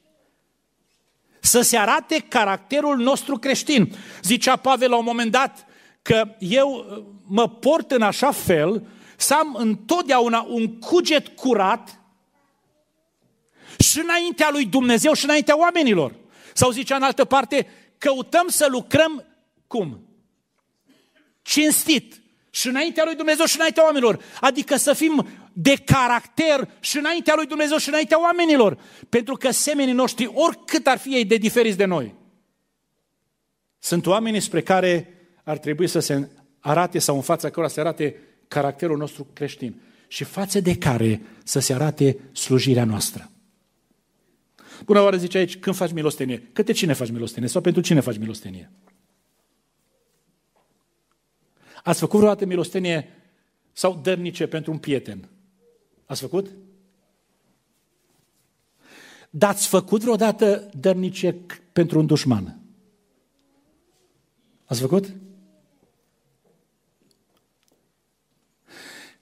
Să 1.40 1.60
se 1.60 1.76
arate 1.76 2.24
caracterul 2.28 2.98
nostru 2.98 3.36
creștin. 3.36 3.94
Zicea 4.22 4.56
Pavel 4.56 4.90
la 4.90 4.96
un 4.96 5.04
moment 5.04 5.30
dat 5.30 5.66
că 6.02 6.34
eu 6.38 6.70
uh, 6.70 7.04
mă 7.26 7.48
port 7.48 7.90
în 7.90 8.02
așa 8.02 8.30
fel 8.30 8.86
să 9.16 9.34
am 9.34 9.54
întotdeauna 9.54 10.46
un 10.48 10.78
cuget 10.78 11.28
curat 11.28 12.00
și 13.78 14.00
înaintea 14.00 14.48
lui 14.52 14.64
Dumnezeu 14.64 15.12
și 15.12 15.24
înaintea 15.24 15.58
oamenilor. 15.58 16.14
Sau 16.54 16.70
zicea 16.70 16.96
în 16.96 17.02
altă 17.02 17.24
parte, 17.24 17.66
căutăm 17.98 18.48
să 18.48 18.66
lucrăm 18.70 19.24
cum? 19.66 20.11
Cinstit. 21.42 22.20
Și 22.50 22.68
înaintea 22.68 23.04
lui 23.04 23.14
Dumnezeu 23.14 23.44
și 23.44 23.56
înaintea 23.56 23.84
oamenilor. 23.84 24.22
Adică 24.40 24.76
să 24.76 24.92
fim 24.92 25.26
de 25.52 25.74
caracter 25.74 26.68
și 26.80 26.98
înaintea 26.98 27.34
lui 27.36 27.46
Dumnezeu 27.46 27.76
și 27.76 27.88
înaintea 27.88 28.20
oamenilor. 28.20 28.78
Pentru 29.08 29.34
că 29.34 29.50
semenii 29.50 29.94
noștri, 29.94 30.30
oricât 30.34 30.86
ar 30.86 30.98
fi 30.98 31.14
ei 31.14 31.24
de 31.24 31.36
diferiți 31.36 31.76
de 31.76 31.84
noi, 31.84 32.14
sunt 33.78 34.06
oamenii 34.06 34.40
spre 34.40 34.62
care 34.62 35.08
ar 35.44 35.58
trebui 35.58 35.86
să 35.86 35.98
se 35.98 36.28
arate 36.60 36.98
sau 36.98 37.16
în 37.16 37.22
fața 37.22 37.50
cărora 37.50 37.72
să 37.72 37.80
arate 37.80 38.16
caracterul 38.48 38.96
nostru 38.96 39.26
creștin 39.32 39.80
și 40.08 40.24
față 40.24 40.60
de 40.60 40.76
care 40.76 41.22
să 41.44 41.58
se 41.58 41.72
arate 41.74 42.16
slujirea 42.32 42.84
noastră. 42.84 43.30
Bună 44.84 45.00
oară 45.00 45.16
zice 45.16 45.38
aici, 45.38 45.58
când 45.58 45.76
faci 45.76 45.92
milostenie? 45.92 46.48
Câte 46.52 46.72
cine 46.72 46.92
faci 46.92 47.10
milostenie? 47.10 47.48
Sau 47.48 47.60
pentru 47.60 47.82
cine 47.82 48.00
faci 48.00 48.18
milostenie? 48.18 48.70
Ați 51.82 51.98
făcut 51.98 52.18
vreodată 52.18 52.44
milostenie 52.44 53.08
sau 53.72 54.00
dărnice 54.02 54.46
pentru 54.46 54.72
un 54.72 54.78
prieten? 54.78 55.28
Ați 56.06 56.20
făcut? 56.20 56.50
Dar 59.30 59.50
ați 59.50 59.68
făcut 59.68 60.00
vreodată 60.00 60.70
dărnice 60.80 61.36
pentru 61.72 61.98
un 61.98 62.06
dușman? 62.06 62.60
Ați 64.64 64.80
făcut? 64.80 65.12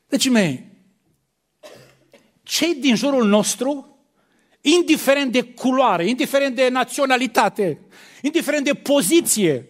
Deci, 0.09 0.29
mei, 0.29 0.67
cei 2.43 2.75
din 2.75 2.97
jurul 2.97 3.26
nostru, 3.26 3.99
indiferent 4.61 5.33
de 5.33 5.43
culoare, 5.43 6.09
indiferent 6.09 6.57
de 6.57 6.69
naționalitate, 6.69 7.81
indiferent 8.23 8.64
de 8.64 8.75
poziție, 8.75 9.69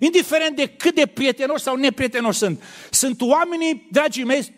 indiferent 0.00 0.56
de 0.56 0.66
cât 0.66 0.94
de 0.94 1.06
prietenoși 1.06 1.62
sau 1.62 1.76
neprietenoși 1.76 2.38
sunt, 2.38 2.62
sunt 2.90 3.20
oamenii, 3.20 3.88
dragii 3.90 4.24
mei, 4.24 4.54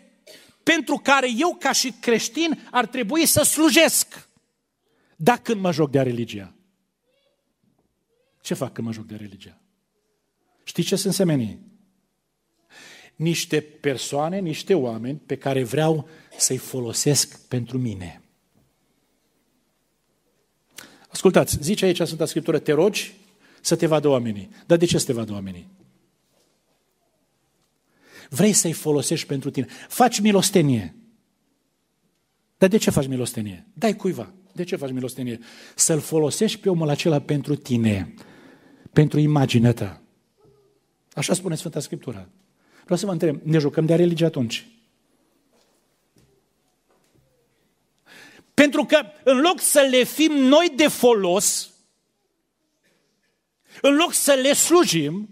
pentru 0.63 0.99
care 1.03 1.27
eu 1.37 1.55
ca 1.59 1.71
și 1.71 1.93
creștin 1.99 2.67
ar 2.71 2.85
trebui 2.85 3.25
să 3.25 3.41
slujesc. 3.43 4.29
Dacă 5.15 5.41
când 5.41 5.61
mă 5.61 5.71
joc 5.71 5.91
de 5.91 6.01
religia. 6.01 6.53
Ce 8.41 8.53
fac 8.53 8.73
când 8.73 8.87
mă 8.87 8.93
joc 8.93 9.05
de 9.05 9.15
religia? 9.15 9.57
Știi 10.63 10.83
ce 10.83 10.95
sunt 10.95 11.13
semenii? 11.13 11.71
niște 13.21 13.61
persoane, 13.61 14.39
niște 14.39 14.73
oameni 14.73 15.21
pe 15.25 15.35
care 15.35 15.63
vreau 15.63 16.07
să-i 16.37 16.57
folosesc 16.57 17.47
pentru 17.47 17.77
mine. 17.77 18.21
Ascultați, 21.07 21.57
zice 21.61 21.85
aici 21.85 22.01
Sfânta 22.01 22.25
Scriptură, 22.25 22.59
te 22.59 22.71
rogi 22.71 23.13
să 23.61 23.75
te 23.75 23.85
vadă 23.85 24.07
oamenii. 24.07 24.49
Dar 24.65 24.77
de 24.77 24.85
ce 24.85 24.97
să 24.97 25.05
te 25.05 25.13
vadă 25.13 25.31
oamenii? 25.31 25.69
Vrei 28.29 28.53
să-i 28.53 28.73
folosești 28.73 29.27
pentru 29.27 29.49
tine. 29.49 29.67
Faci 29.87 30.19
milostenie. 30.19 30.95
Dar 32.57 32.69
de 32.69 32.77
ce 32.77 32.89
faci 32.89 33.07
milostenie? 33.07 33.67
Dai 33.73 33.95
cuiva. 33.95 34.33
De 34.53 34.63
ce 34.63 34.75
faci 34.75 34.91
milostenie? 34.91 35.39
Să-l 35.75 35.99
folosești 35.99 36.59
pe 36.59 36.69
omul 36.69 36.89
acela 36.89 37.19
pentru 37.19 37.55
tine, 37.55 38.13
pentru 38.93 39.19
imaginea 39.19 39.73
ta. 39.73 40.01
Așa 41.13 41.33
spune 41.33 41.55
Sfânta 41.55 41.79
Scriptură. 41.79 42.29
Vreau 42.83 42.97
să 42.99 43.05
vă 43.05 43.11
întreb, 43.11 43.39
ne 43.43 43.57
jucăm 43.57 43.85
de 43.85 43.95
religie 43.95 44.25
atunci? 44.25 44.67
Pentru 48.53 48.85
că 48.85 49.01
în 49.23 49.39
loc 49.39 49.59
să 49.59 49.87
le 49.89 50.03
fim 50.03 50.31
noi 50.31 50.73
de 50.75 50.87
folos, 50.87 51.70
în 53.81 53.95
loc 53.95 54.13
să 54.13 54.31
le 54.41 54.53
slujim, 54.53 55.29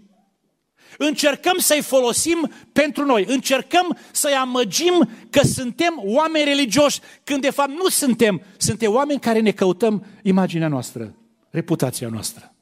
încercăm 0.98 1.58
să-i 1.58 1.82
folosim 1.82 2.52
pentru 2.72 3.04
noi, 3.04 3.24
încercăm 3.28 3.98
să-i 4.12 4.32
amăgim 4.32 5.10
că 5.30 5.40
suntem 5.46 6.00
oameni 6.04 6.44
religioși, 6.44 7.00
când 7.24 7.40
de 7.40 7.50
fapt 7.50 7.70
nu 7.70 7.88
suntem, 7.88 8.42
suntem 8.56 8.92
oameni 8.92 9.20
care 9.20 9.40
ne 9.40 9.50
căutăm 9.50 10.06
imaginea 10.22 10.68
noastră, 10.68 11.14
reputația 11.50 12.08
noastră. 12.08 12.54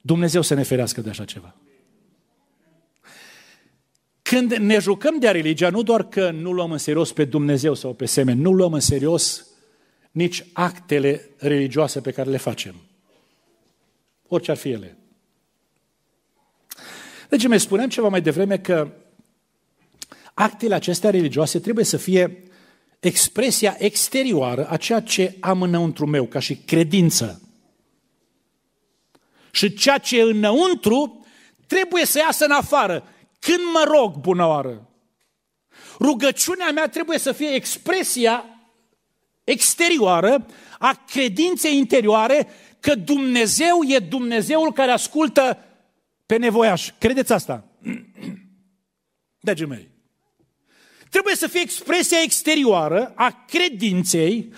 Dumnezeu 0.00 0.42
să 0.42 0.54
ne 0.54 0.62
ferească 0.62 1.00
de 1.00 1.08
așa 1.08 1.24
ceva. 1.24 1.54
Când 4.22 4.52
ne 4.52 4.78
jucăm 4.78 5.18
de 5.18 5.28
religia, 5.28 5.70
nu 5.70 5.82
doar 5.82 6.08
că 6.08 6.30
nu 6.30 6.52
luăm 6.52 6.72
în 6.72 6.78
serios 6.78 7.12
pe 7.12 7.24
Dumnezeu 7.24 7.74
sau 7.74 7.94
pe 7.94 8.04
semeni, 8.04 8.40
nu 8.40 8.52
luăm 8.52 8.72
în 8.72 8.80
serios 8.80 9.46
nici 10.10 10.44
actele 10.52 11.30
religioase 11.36 12.00
pe 12.00 12.10
care 12.10 12.30
le 12.30 12.36
facem. 12.36 12.74
Orice 14.34 14.50
ar 14.50 14.56
fi 14.56 14.70
ele. 14.70 14.98
Deci 17.28 17.46
mai 17.46 17.60
spuneam 17.60 17.88
ceva 17.88 18.08
mai 18.08 18.20
devreme 18.20 18.58
că 18.58 18.92
actele 20.34 20.74
acestea 20.74 21.10
religioase 21.10 21.60
trebuie 21.60 21.84
să 21.84 21.96
fie 21.96 22.42
expresia 23.00 23.76
exterioară 23.78 24.68
a 24.68 24.76
ceea 24.76 25.00
ce 25.00 25.36
am 25.40 25.62
înăuntru 25.62 26.06
meu, 26.06 26.26
ca 26.26 26.38
și 26.38 26.56
credință. 26.56 27.42
Și 29.50 29.74
ceea 29.74 29.98
ce 29.98 30.18
e 30.18 30.22
înăuntru 30.22 31.26
trebuie 31.66 32.04
să 32.04 32.18
iasă 32.18 32.44
în 32.44 32.50
afară. 32.50 33.08
Când 33.38 33.60
mă 33.72 33.84
rog, 33.86 34.14
bună 34.16 34.46
oară, 34.46 34.90
rugăciunea 35.98 36.70
mea 36.70 36.88
trebuie 36.88 37.18
să 37.18 37.32
fie 37.32 37.48
expresia 37.54 38.44
exterioară 39.44 40.46
a 40.78 41.04
credinței 41.06 41.76
interioare 41.76 42.48
că 42.84 42.94
Dumnezeu 42.94 43.82
e 43.86 43.98
Dumnezeul 43.98 44.72
care 44.72 44.90
ascultă 44.90 45.58
pe 46.26 46.36
nevoiaș. 46.36 46.90
Credeți 46.98 47.32
asta? 47.32 47.64
Dragii 49.46 49.66
mei, 49.66 49.90
trebuie 51.10 51.34
să 51.34 51.46
fie 51.46 51.60
expresia 51.60 52.18
exterioară 52.22 53.12
a 53.14 53.44
credinței 53.46 54.52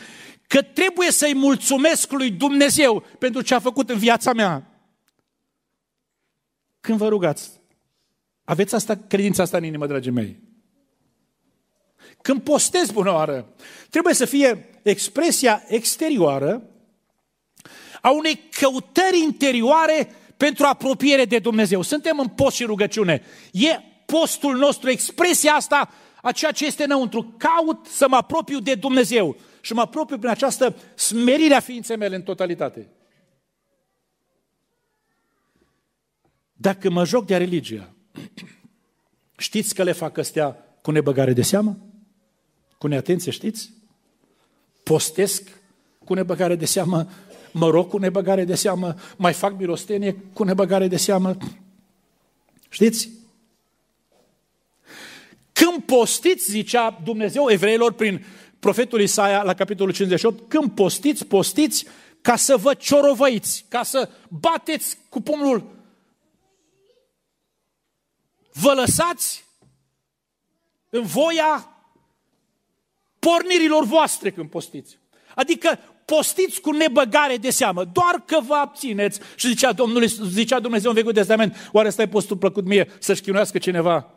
că 0.46 0.62
trebuie 0.62 1.10
să-i 1.10 1.34
mulțumesc 1.34 2.10
lui 2.12 2.30
Dumnezeu 2.30 3.04
pentru 3.18 3.42
ce 3.42 3.54
a 3.54 3.58
făcut 3.58 3.90
în 3.90 3.98
viața 3.98 4.32
mea. 4.32 4.80
Când 6.80 6.98
vă 6.98 7.08
rugați, 7.08 7.50
aveți 8.44 8.74
asta, 8.74 8.96
credința 9.08 9.42
asta 9.42 9.56
în 9.56 9.64
inimă, 9.64 9.86
dragii 9.86 10.10
mei. 10.10 10.38
Când 12.22 12.42
postez 12.42 12.90
bună 12.90 13.12
oară, 13.12 13.54
trebuie 13.90 14.14
să 14.14 14.24
fie 14.24 14.80
expresia 14.82 15.64
exterioară 15.66 16.70
a 18.06 18.10
unei 18.10 18.40
căutări 18.60 19.22
interioare 19.22 20.08
pentru 20.36 20.66
apropiere 20.66 21.24
de 21.24 21.38
Dumnezeu. 21.38 21.82
Suntem 21.82 22.18
în 22.18 22.28
post 22.28 22.56
și 22.56 22.64
rugăciune. 22.64 23.22
E 23.52 23.80
postul 24.06 24.56
nostru, 24.56 24.90
expresia 24.90 25.52
asta 25.52 25.90
a 26.22 26.32
ceea 26.32 26.52
ce 26.52 26.66
este 26.66 26.84
înăuntru. 26.84 27.34
Caut 27.36 27.86
să 27.86 28.06
mă 28.08 28.16
apropiu 28.16 28.60
de 28.60 28.74
Dumnezeu 28.74 29.36
și 29.60 29.72
mă 29.72 29.80
apropiu 29.80 30.18
prin 30.18 30.30
această 30.30 30.76
smerire 30.94 31.54
a 31.54 31.60
ființei 31.60 31.96
mele 31.96 32.16
în 32.16 32.22
totalitate. 32.22 32.88
Dacă 36.52 36.90
mă 36.90 37.04
joc 37.04 37.26
de 37.26 37.36
religia, 37.36 37.92
știți 39.36 39.74
că 39.74 39.82
le 39.82 39.92
fac 39.92 40.18
astea 40.18 40.76
cu 40.82 40.90
nebăgare 40.90 41.32
de 41.32 41.42
seamă? 41.42 41.78
Cu 42.78 42.86
neatenție, 42.86 43.32
știți? 43.32 43.70
Postesc 44.82 45.64
cu 46.06 46.14
nebăgare 46.14 46.54
de 46.54 46.64
seamă, 46.64 47.08
mă 47.56 47.70
rog 47.70 47.88
cu 47.88 47.98
nebăgare 47.98 48.44
de 48.44 48.54
seamă, 48.54 48.94
mai 49.16 49.32
fac 49.32 49.58
mirostenie 49.58 50.16
cu 50.32 50.44
nebăgare 50.44 50.88
de 50.88 50.96
seamă. 50.96 51.36
Știți? 52.68 53.10
Când 55.52 55.82
postiți, 55.82 56.50
zicea 56.50 57.00
Dumnezeu 57.04 57.50
evreilor 57.50 57.92
prin 57.92 58.24
profetul 58.58 59.00
Isaia 59.00 59.42
la 59.42 59.54
capitolul 59.54 59.92
58, 59.92 60.48
când 60.48 60.70
postiți, 60.70 61.24
postiți 61.24 61.86
ca 62.20 62.36
să 62.36 62.56
vă 62.56 62.74
ciorovăiți, 62.74 63.64
ca 63.68 63.82
să 63.82 64.10
bateți 64.28 64.98
cu 65.08 65.20
pumnul. 65.20 65.74
Vă 68.52 68.72
lăsați 68.72 69.44
în 70.90 71.02
voia 71.02 71.70
pornirilor 73.18 73.84
voastre 73.84 74.30
când 74.30 74.50
postiți. 74.50 74.98
Adică 75.36 75.78
postiți 76.04 76.60
cu 76.60 76.70
nebăgare 76.70 77.36
de 77.36 77.50
seamă, 77.50 77.84
doar 77.84 78.22
că 78.26 78.40
vă 78.40 78.54
abțineți. 78.54 79.20
Și 79.34 79.46
zicea, 79.48 79.72
Domnul, 79.72 80.06
zicea 80.06 80.60
Dumnezeu 80.60 80.90
în 80.90 80.96
Vechiul 80.96 81.12
Testament, 81.12 81.70
oare 81.72 81.88
ăsta 81.88 82.02
e 82.02 82.08
postul 82.08 82.36
plăcut 82.36 82.64
mie 82.64 82.88
să-și 82.98 83.22
chinuiască 83.22 83.58
cineva 83.58 84.14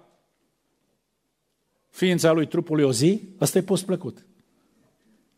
ființa 1.89 2.31
lui, 2.31 2.47
trupului 2.47 2.83
o 2.83 2.91
zi? 2.91 3.21
Ăsta 3.39 3.57
e 3.57 3.61
post 3.61 3.85
plăcut. 3.85 4.25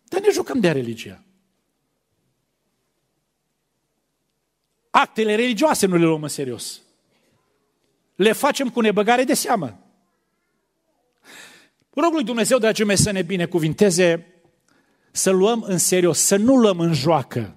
Dar 0.03 0.21
ne 0.21 0.31
jucăm 0.31 0.59
de 0.59 0.71
religia. 0.71 1.23
Actele 4.89 5.35
religioase 5.35 5.85
nu 5.85 5.95
le 5.95 6.05
luăm 6.05 6.23
în 6.23 6.29
serios. 6.29 6.81
Le 8.15 8.31
facem 8.31 8.69
cu 8.69 8.79
nebăgare 8.79 9.23
de 9.23 9.33
seamă. 9.33 9.79
Rog 11.89 12.13
lui 12.13 12.23
Dumnezeu, 12.23 12.57
dragii 12.57 12.85
mei, 12.85 12.97
să 12.97 13.11
ne 13.11 13.21
binecuvinteze, 13.21 14.30
să 15.11 15.29
luăm 15.29 15.63
în 15.67 15.77
serios, 15.77 16.19
să 16.19 16.35
nu 16.35 16.55
luăm 16.55 16.79
în 16.79 16.93
joacă. 16.93 17.55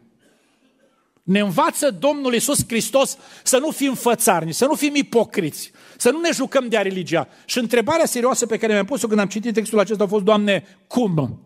Ne 1.23 1.41
învață 1.41 1.91
Domnul 1.91 2.33
Iisus 2.33 2.65
Hristos 2.67 3.17
să 3.43 3.59
nu 3.59 3.71
fim 3.71 3.95
fățarni, 3.95 4.53
să 4.53 4.67
nu 4.67 4.75
fim 4.75 4.95
ipocriți, 4.95 5.71
să 5.97 6.11
nu 6.11 6.21
ne 6.21 6.31
jucăm 6.33 6.69
de 6.69 6.77
a 6.77 6.83
religia. 6.83 7.29
Și 7.45 7.59
întrebarea 7.59 8.07
serioasă 8.07 8.47
pe 8.47 8.57
care 8.57 8.73
mi-am 8.73 8.85
pus-o 8.85 9.07
când 9.07 9.21
am 9.21 9.29
citit 9.29 9.55
textul 9.55 9.79
acesta 9.79 10.05
a 10.05 10.07
fost, 10.07 10.25
Doamne, 10.25 10.67
cum? 10.87 11.41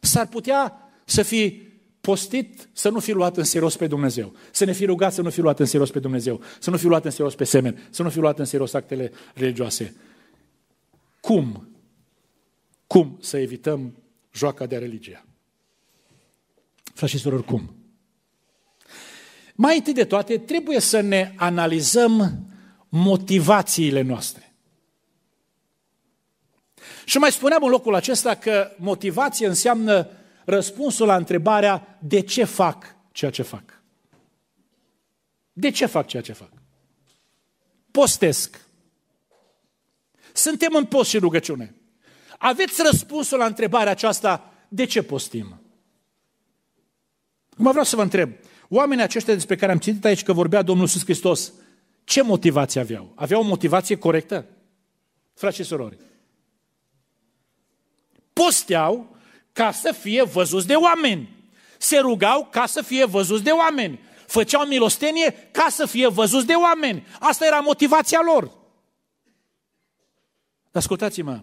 S-ar 0.00 0.26
putea 0.26 0.90
să 1.04 1.22
fi 1.22 1.62
postit, 2.00 2.68
să 2.72 2.88
nu 2.88 3.00
fi 3.00 3.12
luat 3.12 3.36
în 3.36 3.44
serios 3.44 3.76
pe 3.76 3.86
Dumnezeu. 3.86 4.34
Să 4.50 4.64
ne 4.64 4.72
fi 4.72 4.84
rugat 4.84 5.12
să 5.12 5.22
nu 5.22 5.30
fi 5.30 5.40
luat 5.40 5.60
în 5.60 5.66
serios 5.66 5.90
pe 5.90 5.98
Dumnezeu. 5.98 6.40
Să 6.58 6.70
nu 6.70 6.76
fi 6.76 6.86
luat 6.86 7.04
în 7.04 7.10
serios 7.10 7.34
pe 7.34 7.44
semen. 7.44 7.88
Să 7.90 8.02
nu 8.02 8.10
fi 8.10 8.18
luat 8.18 8.38
în 8.38 8.44
serios 8.44 8.72
actele 8.72 9.12
religioase. 9.34 9.96
Cum? 11.20 11.68
Cum 12.86 13.18
să 13.20 13.38
evităm 13.38 14.03
joaca 14.34 14.66
de 14.66 14.78
religia? 14.78 15.24
Frați 16.94 17.12
și 17.12 17.18
surori, 17.18 17.44
cum? 17.44 17.74
Mai 19.54 19.76
întâi 19.76 19.92
de 19.92 20.04
toate, 20.04 20.38
trebuie 20.38 20.80
să 20.80 21.00
ne 21.00 21.32
analizăm 21.36 22.46
motivațiile 22.88 24.00
noastre. 24.00 24.54
Și 27.04 27.18
mai 27.18 27.32
spuneam 27.32 27.62
în 27.62 27.70
locul 27.70 27.94
acesta 27.94 28.34
că 28.34 28.70
motivație 28.78 29.46
înseamnă 29.46 30.10
răspunsul 30.44 31.06
la 31.06 31.16
întrebarea 31.16 31.98
de 32.02 32.20
ce 32.20 32.44
fac 32.44 32.96
ceea 33.12 33.30
ce 33.30 33.42
fac. 33.42 33.82
De 35.52 35.70
ce 35.70 35.86
fac 35.86 36.06
ceea 36.06 36.22
ce 36.22 36.32
fac? 36.32 36.50
Postesc. 37.90 38.60
Suntem 40.32 40.74
în 40.74 40.84
post 40.84 41.08
și 41.08 41.18
rugăciune. 41.18 41.74
Aveți 42.44 42.82
răspunsul 42.82 43.38
la 43.38 43.44
întrebarea 43.46 43.92
aceasta, 43.92 44.52
de 44.68 44.84
ce 44.84 45.02
postim? 45.02 45.60
Mă 47.56 47.70
vreau 47.70 47.84
să 47.84 47.96
vă 47.96 48.02
întreb, 48.02 48.32
oamenii 48.68 49.04
aceștia 49.04 49.34
despre 49.34 49.56
care 49.56 49.72
am 49.72 49.78
citit 49.78 50.04
aici 50.04 50.22
că 50.22 50.32
vorbea 50.32 50.62
Domnul 50.62 50.84
Iisus 50.84 51.02
Hristos, 51.02 51.52
ce 52.04 52.22
motivație 52.22 52.80
aveau? 52.80 53.12
Aveau 53.14 53.42
o 53.42 53.44
motivație 53.44 53.96
corectă? 53.96 54.46
Frați 55.34 55.56
și 55.56 55.62
surori. 55.62 55.98
Posteau 58.32 59.16
ca 59.52 59.72
să 59.72 59.92
fie 59.92 60.22
văzuți 60.22 60.66
de 60.66 60.74
oameni. 60.74 61.28
Se 61.78 61.98
rugau 61.98 62.48
ca 62.50 62.66
să 62.66 62.82
fie 62.82 63.04
văzuți 63.04 63.42
de 63.42 63.50
oameni. 63.50 64.00
Făceau 64.26 64.66
milostenie 64.66 65.48
ca 65.50 65.66
să 65.70 65.86
fie 65.86 66.08
văzuți 66.08 66.46
de 66.46 66.54
oameni. 66.54 67.06
Asta 67.20 67.46
era 67.46 67.60
motivația 67.60 68.20
lor. 68.24 68.50
Ascultați-mă, 70.72 71.40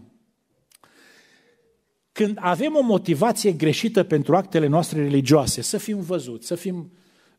când 2.21 2.37
avem 2.39 2.75
o 2.75 2.81
motivație 2.81 3.51
greșită 3.51 4.03
pentru 4.03 4.35
actele 4.35 4.67
noastre 4.67 5.01
religioase, 5.01 5.61
să 5.61 5.77
fim 5.77 6.01
văzuți, 6.01 6.47
să 6.47 6.55
fim, 6.55 6.91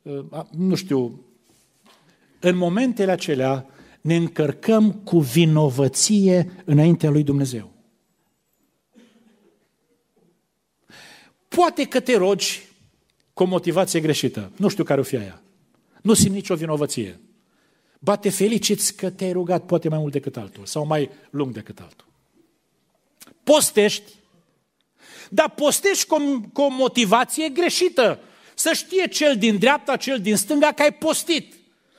uh, 0.02 0.24
nu 0.50 0.74
știu, 0.74 1.24
în 2.40 2.56
momentele 2.56 3.10
acelea 3.10 3.66
ne 4.00 4.16
încărcăm 4.16 4.92
cu 4.92 5.18
vinovăție 5.18 6.62
înaintea 6.64 7.10
lui 7.10 7.22
Dumnezeu. 7.22 7.72
Poate 11.48 11.84
că 11.84 12.00
te 12.00 12.16
rogi 12.16 12.68
cu 13.32 13.42
o 13.42 13.46
motivație 13.46 14.00
greșită. 14.00 14.52
Nu 14.56 14.68
știu 14.68 14.84
care 14.84 15.00
o 15.00 15.04
fi 15.04 15.16
aia. 15.16 15.42
Nu 16.02 16.14
simt 16.14 16.34
nicio 16.34 16.54
vinovăție. 16.54 17.20
Ba 17.98 18.16
te 18.16 18.30
feliciți 18.30 18.96
că 18.96 19.10
te-ai 19.10 19.32
rugat 19.32 19.64
poate 19.64 19.88
mai 19.88 19.98
mult 19.98 20.12
decât 20.12 20.36
altul 20.36 20.66
sau 20.66 20.86
mai 20.86 21.10
lung 21.30 21.52
decât 21.52 21.80
altul. 21.80 22.06
Postești, 23.44 24.12
dar 25.34 25.50
postești 25.50 26.06
cu 26.06 26.14
o, 26.14 26.18
cu 26.52 26.60
o 26.60 26.68
motivație 26.68 27.48
greșită. 27.48 28.18
Să 28.54 28.70
știe 28.72 29.06
cel 29.06 29.36
din 29.36 29.58
dreapta, 29.58 29.96
cel 29.96 30.18
din 30.20 30.36
stânga 30.36 30.72
că 30.72 30.82
ai 30.82 30.92
postit. 30.92 31.54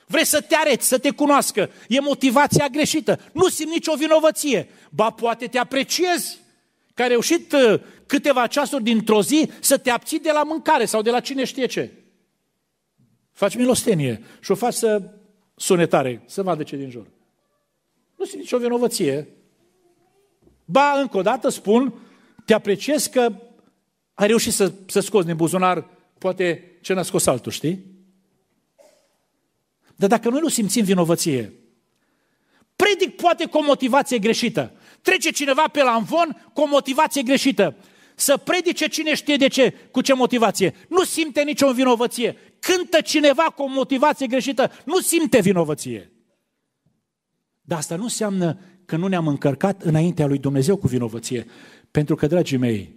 Vrei 0.06 0.24
să 0.24 0.40
te 0.40 0.54
areți, 0.54 0.86
să 0.86 0.98
te 0.98 1.10
cunoască. 1.10 1.70
E 1.88 2.00
motivația 2.00 2.66
greșită. 2.66 3.20
Nu 3.32 3.48
simt 3.48 3.70
nicio 3.70 3.94
vinovăție. 3.94 4.68
Ba 4.90 5.10
poate 5.10 5.46
te 5.46 5.58
apreciezi 5.58 6.38
că 6.94 7.02
ai 7.02 7.08
reușit 7.08 7.52
uh, 7.52 7.80
câteva 8.06 8.46
ceasuri 8.46 8.82
dintr-o 8.82 9.22
zi 9.22 9.50
să 9.60 9.78
te 9.78 9.90
abții 9.90 10.20
de 10.20 10.30
la 10.32 10.42
mâncare 10.42 10.84
sau 10.84 11.02
de 11.02 11.10
la 11.10 11.20
cine 11.20 11.44
știe 11.44 11.66
ce. 11.66 11.92
Faci 13.32 13.56
milostenie 13.56 14.22
și 14.40 14.50
o 14.50 14.54
faci 14.54 14.74
să 14.74 15.02
sune 15.56 15.86
tare, 15.86 16.22
să 16.26 16.42
vadă 16.42 16.62
ce 16.62 16.76
din 16.76 16.90
jur. 16.90 17.06
Nu 18.16 18.24
simt 18.24 18.40
nicio 18.40 18.58
vinovăție. 18.58 19.28
Ba, 20.64 20.98
încă 21.00 21.16
o 21.16 21.22
dată 21.22 21.48
spun, 21.48 21.94
te 22.44 22.54
apreciez 22.54 23.06
că 23.06 23.32
ai 24.14 24.26
reușit 24.26 24.52
să, 24.52 24.72
să 24.86 25.00
scoți 25.00 25.26
din 25.26 25.36
buzunar 25.36 25.88
poate 26.18 26.76
ce 26.80 26.92
n-a 26.92 27.02
scos 27.02 27.26
altul, 27.26 27.52
știi? 27.52 27.84
Dar 29.96 30.08
dacă 30.08 30.28
noi 30.28 30.40
nu 30.40 30.48
simțim 30.48 30.84
vinovăție, 30.84 31.52
predic 32.76 33.16
poate 33.16 33.46
cu 33.46 33.58
o 33.58 33.62
motivație 33.62 34.18
greșită. 34.18 34.72
Trece 35.02 35.30
cineva 35.30 35.68
pe 35.68 35.82
la 35.82 35.94
învon 35.94 36.50
cu 36.52 36.60
o 36.60 36.66
motivație 36.66 37.22
greșită. 37.22 37.76
Să 38.14 38.36
predice 38.36 38.88
cine 38.88 39.14
știe 39.14 39.36
de 39.36 39.48
ce, 39.48 39.74
cu 39.90 40.00
ce 40.00 40.14
motivație. 40.14 40.74
Nu 40.88 41.04
simte 41.04 41.42
nicio 41.42 41.72
vinovăție. 41.72 42.36
Cântă 42.58 43.00
cineva 43.00 43.42
cu 43.42 43.62
o 43.62 43.66
motivație 43.66 44.26
greșită, 44.26 44.70
nu 44.84 45.00
simte 45.00 45.40
vinovăție. 45.40 46.12
Dar 47.60 47.78
asta 47.78 47.96
nu 47.96 48.02
înseamnă 48.02 48.58
că 48.84 48.96
nu 48.96 49.06
ne-am 49.06 49.28
încărcat 49.28 49.82
înaintea 49.82 50.26
lui 50.26 50.38
Dumnezeu 50.38 50.76
cu 50.76 50.86
vinovăție. 50.86 51.46
Pentru 51.94 52.14
că, 52.14 52.26
dragii 52.26 52.56
mei, 52.56 52.94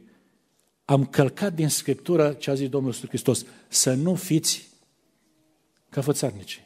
am 0.85 1.05
călcat 1.05 1.53
din 1.53 1.69
Scriptură 1.69 2.33
ce 2.33 2.49
a 2.49 2.53
zis 2.53 2.69
Domnul 2.69 2.91
Iisus 2.91 3.07
Hristos, 3.07 3.45
să 3.67 3.93
nu 3.93 4.15
fiți 4.15 4.69
ca 5.89 6.01
fățarnici. 6.01 6.63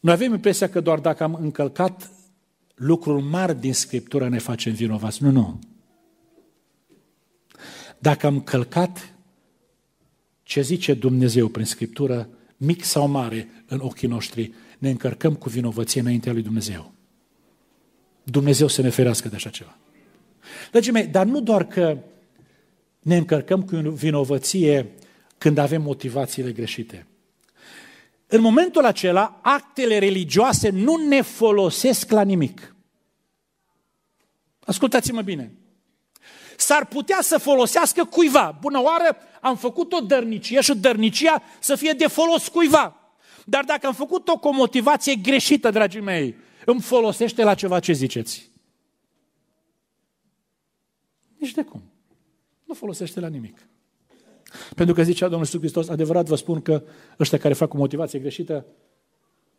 Noi 0.00 0.12
avem 0.12 0.32
impresia 0.32 0.68
că 0.68 0.80
doar 0.80 0.98
dacă 0.98 1.22
am 1.22 1.34
încălcat 1.34 2.10
lucrul 2.74 3.20
mari 3.20 3.60
din 3.60 3.74
Scriptură 3.74 4.28
ne 4.28 4.38
facem 4.38 4.72
vinovați. 4.72 5.22
Nu, 5.22 5.30
nu. 5.30 5.58
Dacă 7.98 8.26
am 8.26 8.40
călcat 8.40 9.14
ce 10.42 10.60
zice 10.60 10.94
Dumnezeu 10.94 11.48
prin 11.48 11.64
Scriptură, 11.64 12.28
mic 12.56 12.84
sau 12.84 13.08
mare 13.08 13.48
în 13.66 13.78
ochii 13.80 14.08
noștri, 14.08 14.52
ne 14.78 14.90
încărcăm 14.90 15.34
cu 15.34 15.48
vinovăție 15.48 16.00
înaintea 16.00 16.32
lui 16.32 16.42
Dumnezeu. 16.42 16.96
Dumnezeu 18.30 18.68
să 18.68 18.82
ne 18.82 18.88
ferească 18.88 19.28
de 19.28 19.34
așa 19.34 19.50
ceva. 19.50 19.76
Dragii 20.70 20.92
mei, 20.92 21.06
dar 21.06 21.26
nu 21.26 21.40
doar 21.40 21.66
că 21.66 21.98
ne 22.98 23.16
încărcăm 23.16 23.62
cu 23.62 23.76
vinovăție 23.76 24.90
când 25.38 25.58
avem 25.58 25.82
motivațiile 25.82 26.52
greșite. 26.52 27.06
În 28.26 28.40
momentul 28.40 28.84
acela, 28.84 29.38
actele 29.42 29.98
religioase 29.98 30.68
nu 30.68 30.96
ne 30.96 31.20
folosesc 31.22 32.10
la 32.10 32.22
nimic. 32.22 32.74
Ascultați-mă 34.60 35.22
bine. 35.22 35.52
S-ar 36.56 36.86
putea 36.86 37.18
să 37.20 37.38
folosească 37.38 38.04
cuiva. 38.04 38.58
Bună 38.60 38.82
oară, 38.82 39.16
am 39.40 39.56
făcut 39.56 39.92
o 39.92 40.00
dărnicie 40.00 40.60
și 40.60 40.76
dărnicia 40.76 41.42
să 41.60 41.74
fie 41.74 41.92
de 41.92 42.06
folos 42.06 42.48
cuiva. 42.48 43.14
Dar 43.44 43.64
dacă 43.64 43.86
am 43.86 43.94
făcut-o 43.94 44.38
cu 44.38 44.48
o 44.48 44.52
motivație 44.52 45.14
greșită, 45.14 45.70
dragii 45.70 46.00
mei, 46.00 46.36
îmi 46.70 46.80
folosește 46.80 47.42
la 47.42 47.54
ceva 47.54 47.80
ce 47.80 47.92
ziceți. 47.92 48.50
Nici 51.36 51.52
de 51.52 51.62
cum. 51.62 51.82
Nu 52.64 52.74
folosește 52.74 53.20
la 53.20 53.28
nimic. 53.28 53.68
Pentru 54.74 54.94
că 54.94 55.02
zicea 55.02 55.28
Domnul 55.28 55.44
Iisus 55.44 55.60
Hristos, 55.60 55.88
adevărat 55.88 56.26
vă 56.26 56.34
spun 56.34 56.62
că 56.62 56.82
ăștia 57.18 57.38
care 57.38 57.54
fac 57.54 57.74
o 57.74 57.76
motivație 57.76 58.18
greșită 58.18 58.66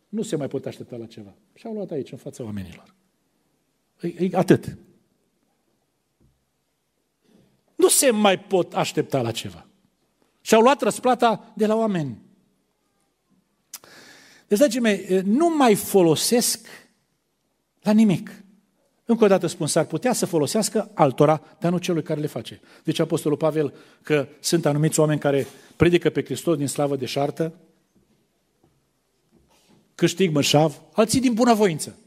nu 0.08 0.22
se 0.22 0.36
mai 0.36 0.48
pot 0.48 0.66
aștepta 0.66 0.96
la 0.96 1.06
ceva. 1.06 1.34
Și 1.54 1.66
au 1.66 1.72
luat 1.72 1.90
aici, 1.90 2.12
în 2.12 2.18
fața 2.18 2.44
oamenilor. 2.44 2.94
E, 4.00 4.06
e 4.18 4.30
atât. 4.32 4.76
Nu 7.74 7.88
se 7.88 8.10
mai 8.10 8.38
pot 8.38 8.74
aștepta 8.74 9.20
la 9.20 9.30
ceva. 9.30 9.66
Și 10.40 10.54
au 10.54 10.60
luat 10.60 10.82
răsplata 10.82 11.52
de 11.56 11.66
la 11.66 11.76
oameni. 11.76 12.22
Deci, 14.48 14.58
dragii 14.58 14.80
mei, 14.80 15.20
nu 15.24 15.56
mai 15.56 15.74
folosesc 15.74 16.66
la 17.82 17.92
nimic. 17.92 18.30
Încă 19.04 19.24
o 19.24 19.26
dată 19.26 19.46
spun, 19.46 19.66
s-ar 19.66 19.84
putea 19.84 20.12
să 20.12 20.26
folosească 20.26 20.90
altora, 20.94 21.42
dar 21.58 21.70
nu 21.70 21.78
celui 21.78 22.02
care 22.02 22.20
le 22.20 22.26
face. 22.26 22.60
Deci 22.84 22.98
Apostolul 22.98 23.36
Pavel 23.36 23.74
că 24.02 24.28
sunt 24.40 24.66
anumiți 24.66 25.00
oameni 25.00 25.20
care 25.20 25.46
predică 25.76 26.10
pe 26.10 26.24
Hristos 26.24 26.56
din 26.56 26.66
slavă 26.66 26.96
de 26.96 27.06
șartă, 27.06 27.54
câștig 29.94 30.34
mărșav, 30.34 30.80
alții 30.92 31.20
din 31.20 31.34
bunăvoință. 31.34 31.98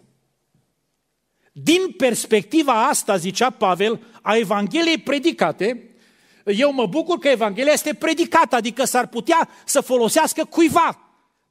Din 1.52 1.92
perspectiva 1.98 2.88
asta, 2.88 3.18
zicea 3.18 3.50
Pavel, 3.50 4.02
a 4.22 4.36
Evangheliei 4.36 4.98
predicate, 4.98 5.90
eu 6.46 6.74
mă 6.74 6.86
bucur 6.86 7.18
că 7.18 7.28
Evanghelia 7.28 7.72
este 7.72 7.94
predicată, 7.94 8.56
adică 8.56 8.86
s-ar 8.86 9.08
putea 9.08 9.50
să 9.66 9.82
folosească 9.82 10.46
cuiva. 10.46 11.03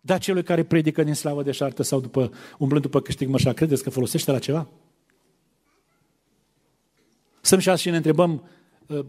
Dar 0.05 0.21
celui 0.21 0.43
care 0.43 0.65
predică 0.65 1.03
din 1.03 1.15
slavă 1.15 1.43
de 1.43 1.51
șartă 1.51 1.83
sau 1.83 2.01
după, 2.01 2.33
umblând 2.59 2.83
după 2.83 3.01
câștig 3.01 3.29
mășa, 3.29 3.53
credeți 3.53 3.83
că 3.83 3.91
folosește 3.91 4.31
la 4.31 4.39
ceva? 4.39 4.69
Stăm 7.41 7.59
și 7.59 7.77
și 7.77 7.91
ne 7.91 7.97
întrebăm, 7.97 8.49
uh, 8.87 9.05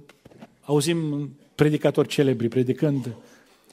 auzim 0.61 1.29
predicatori 1.55 2.07
celebri 2.07 2.47
predicând 2.47 3.15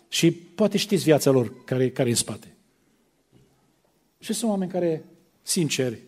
și 0.08 0.30
poate 0.30 0.78
știți 0.78 1.04
viața 1.04 1.30
lor 1.30 1.64
care, 1.64 1.90
care 1.90 2.08
e 2.08 2.10
în 2.10 2.16
spate. 2.16 2.54
Și 4.18 4.32
sunt 4.32 4.50
oameni 4.50 4.70
care, 4.70 5.04
sinceri, 5.42 6.02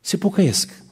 se 0.00 0.16
pocăiesc. 0.16 0.82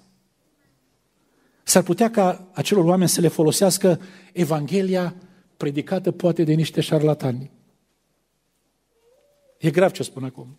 S-ar 1.62 1.82
putea 1.82 2.10
ca 2.10 2.48
acelor 2.52 2.84
oameni 2.84 3.08
să 3.08 3.20
le 3.20 3.28
folosească 3.28 4.00
Evanghelia 4.32 5.14
predicată 5.56 6.10
poate 6.10 6.44
de 6.44 6.52
niște 6.52 6.80
șarlatani. 6.80 7.50
E 9.60 9.70
grav 9.70 9.90
ce 9.90 10.02
spun 10.02 10.24
acum. 10.24 10.56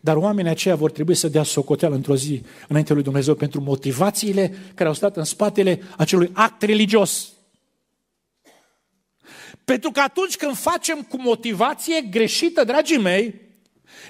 Dar 0.00 0.16
oamenii 0.16 0.50
aceia 0.50 0.76
vor 0.76 0.90
trebui 0.90 1.14
să 1.14 1.28
dea 1.28 1.42
socoteală 1.42 1.94
într-o 1.94 2.16
zi 2.16 2.42
înainte 2.68 2.92
lui 2.92 3.02
Dumnezeu 3.02 3.34
pentru 3.34 3.60
motivațiile 3.60 4.54
care 4.74 4.88
au 4.88 4.94
stat 4.94 5.16
în 5.16 5.24
spatele 5.24 5.82
acelui 5.96 6.30
act 6.32 6.62
religios. 6.62 7.32
Pentru 9.64 9.90
că 9.90 10.00
atunci 10.00 10.36
când 10.36 10.56
facem 10.56 11.02
cu 11.02 11.20
motivație 11.20 12.00
greșită, 12.00 12.64
dragii 12.64 12.98
mei, 12.98 13.40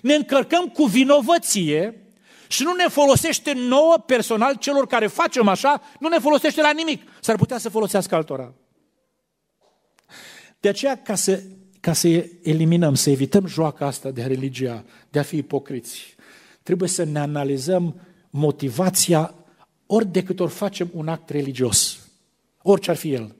ne 0.02 0.14
încărcăm 0.14 0.68
cu 0.68 0.84
vinovăție 0.84 2.04
și 2.48 2.62
nu 2.62 2.72
ne 2.72 2.88
folosește 2.88 3.52
nouă 3.52 3.96
personal 4.06 4.56
celor 4.56 4.86
care 4.86 5.06
facem 5.06 5.48
așa, 5.48 5.82
nu 5.98 6.08
ne 6.08 6.18
folosește 6.18 6.60
la 6.60 6.70
nimic. 6.70 7.02
S-ar 7.20 7.36
putea 7.36 7.58
să 7.58 7.68
folosească 7.68 8.14
altora. 8.14 8.54
De 10.60 10.68
aceea, 10.68 11.02
ca 11.02 11.14
să 11.14 11.42
ca 11.80 11.92
să 11.92 12.28
eliminăm, 12.42 12.94
să 12.94 13.10
evităm 13.10 13.46
joaca 13.46 13.86
asta 13.86 14.10
de 14.10 14.22
a 14.22 14.26
religia, 14.26 14.84
de 15.10 15.18
a 15.18 15.22
fi 15.22 15.36
ipocriți, 15.36 16.14
trebuie 16.62 16.88
să 16.88 17.04
ne 17.04 17.18
analizăm 17.18 18.00
motivația 18.30 19.34
ori 19.86 20.06
de 20.06 20.22
câte 20.22 20.42
ori 20.42 20.52
facem 20.52 20.90
un 20.94 21.08
act 21.08 21.30
religios, 21.30 21.98
orice 22.62 22.90
ar 22.90 22.96
fi 22.96 23.12
el. 23.12 23.34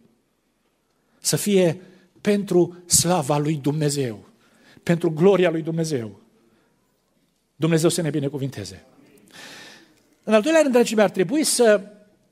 Să 1.20 1.37
fie 1.37 1.81
pentru 2.20 2.83
slava 2.87 3.38
lui 3.38 3.55
Dumnezeu, 3.55 4.29
pentru 4.83 5.11
gloria 5.11 5.50
lui 5.50 5.62
Dumnezeu. 5.62 6.20
Dumnezeu 7.57 7.88
să 7.88 8.03
ne 8.03 8.11
binecuvinteze. 8.11 8.85
În 10.22 10.35
al 10.35 10.42
doilea 10.42 10.61
rând, 10.61 10.72
dragii 10.72 10.96
mei, 10.96 11.05
ar 11.05 11.11
trebui 11.11 11.44
să 11.44 11.83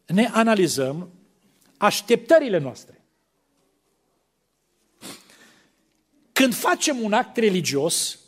ne 0.07 0.29
analizăm 0.33 1.09
așteptările 1.77 2.59
noastre. 2.59 2.98
Când 6.38 6.55
facem 6.55 7.03
un 7.03 7.12
act 7.12 7.37
religios, 7.37 8.18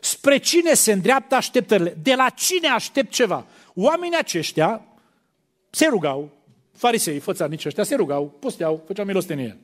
spre 0.00 0.38
cine 0.38 0.74
se 0.74 0.92
îndreaptă 0.92 1.34
așteptările? 1.34 1.96
De 2.02 2.14
la 2.14 2.28
cine 2.28 2.68
aștept 2.68 3.12
ceva? 3.12 3.46
Oamenii 3.74 4.18
aceștia 4.18 4.84
se 5.70 5.86
rugau, 5.86 6.30
farisei, 6.76 7.18
fățarnici 7.18 7.64
ăștia, 7.64 7.84
se 7.84 7.94
rugau, 7.94 8.26
posteau, 8.26 8.82
făceau 8.86 9.04
milostenie. 9.04 9.58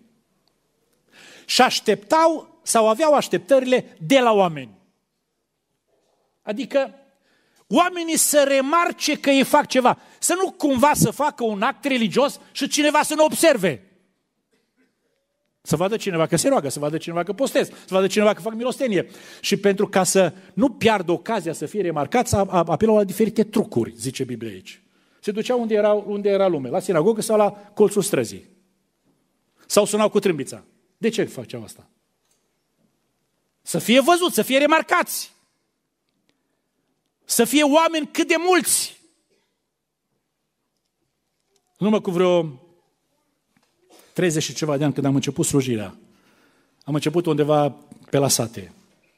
Și 1.44 1.62
așteptau 1.62 2.59
sau 2.62 2.88
aveau 2.88 3.14
așteptările 3.14 3.96
de 4.00 4.18
la 4.18 4.33
oameni. 4.33 4.78
Adică 6.42 6.94
oamenii 7.68 8.16
să 8.16 8.44
remarce 8.48 9.20
că 9.20 9.30
ei 9.30 9.44
fac 9.44 9.66
ceva. 9.66 9.98
Să 10.18 10.35
nu 10.35 10.50
cumva 10.50 10.94
să 10.94 11.11
facă 11.11 11.44
un 11.44 11.62
act 11.62 11.85
religios 11.85 12.40
și 12.52 12.68
cineva 12.68 13.02
să 13.02 13.14
nu 13.14 13.24
observe. 13.24 13.93
Să 15.66 15.77
vadă 15.77 15.96
cineva 15.96 16.27
că 16.27 16.37
se 16.37 16.48
roagă, 16.48 16.68
să 16.68 16.79
vadă 16.79 16.96
cineva 16.96 17.22
că 17.22 17.33
postez, 17.33 17.68
să 17.68 17.87
vadă 17.88 18.07
cineva 18.07 18.35
că 18.35 18.40
fac 18.40 18.55
milostenie. 18.55 19.07
Și 19.40 19.57
pentru 19.57 19.88
ca 19.88 20.05
să 20.05 20.33
nu 20.55 20.70
piardă 20.70 21.12
ocazia 21.12 21.53
să 21.53 21.66
fie 21.66 21.83
remarcați, 21.83 22.35
apelau 22.35 22.96
la 22.96 23.05
diferite 23.05 23.44
trucuri, 23.44 23.94
zice 23.96 24.24
Biblia 24.24 24.50
aici. 24.50 24.83
Se 25.20 25.31
duceau 25.31 25.61
unde 25.61 25.74
era, 25.74 25.92
unde 25.92 26.29
era 26.29 26.46
lume, 26.46 26.68
la 26.68 26.79
sinagogă 26.79 27.20
sau 27.20 27.37
la 27.37 27.50
colțul 27.50 28.03
străzii. 28.03 28.48
Sau 29.66 29.85
sunau 29.85 30.09
cu 30.09 30.18
trâmbița. 30.18 30.64
De 30.96 31.09
ce 31.09 31.24
făceau 31.24 31.62
asta? 31.62 31.88
Să 33.62 33.79
fie 33.79 34.00
văzut, 34.00 34.33
să 34.33 34.42
fie 34.42 34.59
remarcați. 34.59 35.33
Să 37.24 37.44
fie 37.44 37.62
oameni 37.62 38.09
cât 38.12 38.29
de 38.29 38.37
mulți. 38.38 39.00
Numai 41.79 42.00
cu 42.00 42.11
vreo 42.11 42.63
30 44.14 44.42
și 44.42 44.55
ceva 44.55 44.77
de 44.77 44.85
ani 44.85 44.92
când 44.92 45.07
am 45.07 45.14
început 45.14 45.44
slujirea. 45.44 45.96
Am 46.85 46.94
început 46.94 47.27
undeva 47.27 47.77
pe 48.11 48.18
la 48.18 48.29
sate. 48.29 48.72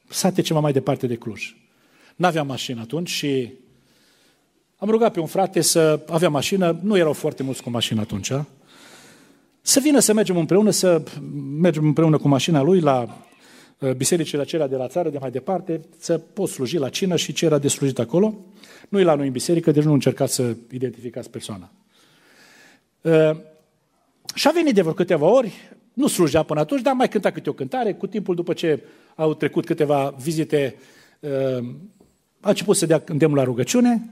Sate 0.08 0.42
ceva 0.42 0.60
mai 0.60 0.72
departe 0.72 1.06
de 1.06 1.14
Cluj. 1.14 1.56
N-aveam 2.16 2.46
mașină 2.46 2.80
atunci 2.80 3.08
și 3.08 3.52
am 4.76 4.90
rugat 4.90 5.12
pe 5.12 5.20
un 5.20 5.26
frate 5.26 5.60
să 5.60 6.00
avea 6.08 6.28
mașină, 6.28 6.78
nu 6.82 6.96
erau 6.96 7.12
foarte 7.12 7.42
mulți 7.42 7.62
cu 7.62 7.70
mașină 7.70 8.00
atunci, 8.00 8.32
să 9.60 9.80
vină 9.80 9.98
să 9.98 10.12
mergem 10.12 10.36
împreună, 10.36 10.70
să 10.70 11.02
mergem 11.60 11.84
împreună 11.84 12.18
cu 12.18 12.28
mașina 12.28 12.62
lui 12.62 12.80
la 12.80 13.24
uh, 13.78 13.92
bisericile 13.92 14.42
acelea 14.42 14.66
de 14.66 14.76
la 14.76 14.88
țară, 14.88 15.08
de 15.08 15.18
mai 15.18 15.30
departe, 15.30 15.80
să 15.98 16.18
poți 16.18 16.52
sluji 16.52 16.78
la 16.78 16.88
cină 16.88 17.16
și 17.16 17.32
ce 17.32 17.44
era 17.44 17.58
de 17.58 17.68
slujit 17.68 17.98
acolo. 17.98 18.34
Nu 18.88 19.00
e 19.00 19.02
la 19.02 19.14
noi 19.14 19.26
în 19.26 19.32
biserică, 19.32 19.70
deci 19.70 19.84
nu 19.84 19.92
încercați 19.92 20.34
să 20.34 20.54
identificați 20.70 21.30
persoana. 21.30 21.70
Uh, 24.36 24.42
și 24.42 24.48
a 24.48 24.50
venit 24.50 24.74
de 24.74 24.80
vreo 24.80 24.92
câteva 24.92 25.26
ori, 25.26 25.52
nu 25.92 26.06
slujea 26.06 26.42
până 26.42 26.60
atunci, 26.60 26.82
dar 26.82 26.94
mai 26.94 27.08
cânta 27.08 27.30
câte 27.30 27.50
o 27.50 27.52
cântare. 27.52 27.94
Cu 27.94 28.06
timpul, 28.06 28.34
după 28.34 28.52
ce 28.52 28.82
au 29.14 29.34
trecut 29.34 29.64
câteva 29.64 30.14
vizite, 30.22 30.76
a 32.40 32.48
început 32.48 32.76
să 32.76 32.86
dea 32.86 33.02
îndemnul 33.06 33.38
la 33.38 33.44
rugăciune 33.44 34.10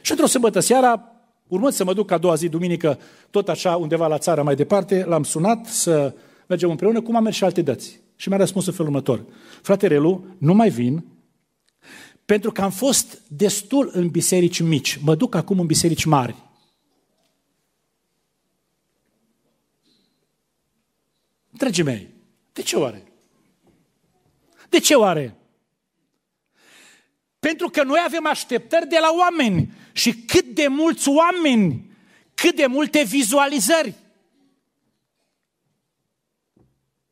și 0.00 0.10
într-o 0.10 0.26
sâmbătă 0.26 0.60
seara 0.60 1.18
Urmând 1.48 1.72
să 1.72 1.84
mă 1.84 1.92
duc 1.92 2.10
a 2.10 2.18
doua 2.18 2.34
zi, 2.34 2.48
duminică, 2.48 2.98
tot 3.30 3.48
așa, 3.48 3.76
undeva 3.76 4.06
la 4.06 4.18
țară 4.18 4.42
mai 4.42 4.54
departe, 4.54 5.04
l-am 5.04 5.22
sunat 5.22 5.66
să 5.66 6.14
mergem 6.46 6.70
împreună, 6.70 7.00
cum 7.00 7.16
am 7.16 7.22
mers 7.22 7.36
și 7.36 7.44
alte 7.44 7.62
dăți. 7.62 8.00
Și 8.16 8.28
mi-a 8.28 8.38
răspuns 8.38 8.66
în 8.66 8.72
felul 8.72 8.88
următor. 8.88 9.24
Frate 9.62 9.86
Relu, 9.86 10.24
nu 10.38 10.54
mai 10.54 10.70
vin, 10.70 11.04
pentru 12.24 12.52
că 12.52 12.62
am 12.62 12.70
fost 12.70 13.22
destul 13.28 13.90
în 13.92 14.08
biserici 14.08 14.60
mici. 14.60 14.98
Mă 15.04 15.14
duc 15.14 15.34
acum 15.34 15.60
în 15.60 15.66
biserici 15.66 16.04
mari. 16.04 16.34
Dragii 21.58 21.82
mei, 21.82 22.08
de 22.52 22.62
ce 22.62 22.76
oare? 22.76 23.02
De 24.68 24.78
ce 24.78 24.94
oare? 24.94 25.36
Pentru 27.38 27.68
că 27.68 27.82
noi 27.82 27.98
avem 28.06 28.26
așteptări 28.26 28.88
de 28.88 28.98
la 29.00 29.10
oameni 29.18 29.72
și 29.92 30.14
cât 30.14 30.44
de 30.44 30.66
mulți 30.66 31.08
oameni, 31.08 31.90
cât 32.34 32.56
de 32.56 32.66
multe 32.66 33.02
vizualizări. 33.02 33.94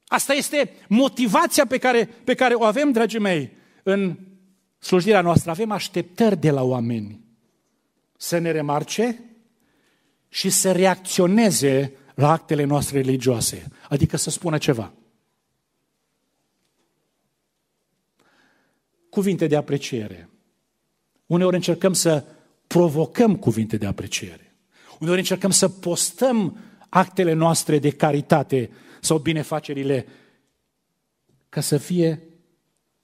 Asta 0.06 0.34
este 0.34 0.72
motivația 0.88 1.66
pe 1.66 1.78
care, 1.78 2.04
pe 2.04 2.34
care 2.34 2.54
o 2.54 2.64
avem, 2.64 2.92
dragii 2.92 3.18
mei, 3.18 3.52
în 3.82 4.18
slujirea 4.78 5.20
noastră. 5.20 5.50
Avem 5.50 5.70
așteptări 5.70 6.40
de 6.40 6.50
la 6.50 6.62
oameni 6.62 7.20
să 8.16 8.38
ne 8.38 8.50
remarce 8.50 9.24
și 10.28 10.50
să 10.50 10.72
reacționeze 10.72 11.92
la 12.14 12.30
actele 12.30 12.64
noastre 12.64 13.00
religioase, 13.00 13.70
adică 13.88 14.16
să 14.16 14.30
spună 14.30 14.58
ceva. 14.58 14.92
Cuvinte 19.10 19.46
de 19.46 19.56
apreciere. 19.56 20.28
Uneori 21.26 21.54
încercăm 21.54 21.92
să 21.92 22.24
provocăm 22.66 23.36
cuvinte 23.36 23.76
de 23.76 23.86
apreciere. 23.86 24.54
Uneori 24.98 25.18
încercăm 25.18 25.50
să 25.50 25.68
postăm 25.68 26.58
actele 26.88 27.32
noastre 27.32 27.78
de 27.78 27.90
caritate 27.90 28.70
sau 29.00 29.18
binefacerile 29.18 30.06
ca 31.48 31.60
să 31.60 31.78
fie, 31.78 32.22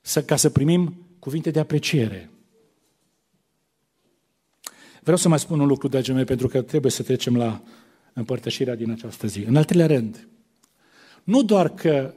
să, 0.01 0.23
ca 0.25 0.37
să 0.37 0.51
primim 0.51 1.07
cuvinte 1.19 1.51
de 1.51 1.61
apreciere. 1.61 2.31
Vreau 5.03 5.17
să 5.17 5.29
mai 5.29 5.39
spun 5.39 5.61
un 5.61 5.67
lucru, 5.67 5.89
dragii 5.89 6.15
mei, 6.15 6.25
pentru 6.25 6.49
că 6.49 6.63
trebuie 6.63 6.93
să 6.93 7.03
trecem 7.03 7.37
la 7.37 7.63
împărtășirea 8.13 8.75
din 8.75 8.91
această 8.91 9.27
zi. 9.27 9.41
În 9.41 9.57
al 9.57 9.65
treilea 9.65 9.87
rând, 9.87 10.29
nu 11.25 11.43
doar 11.43 11.69
că 11.69 12.15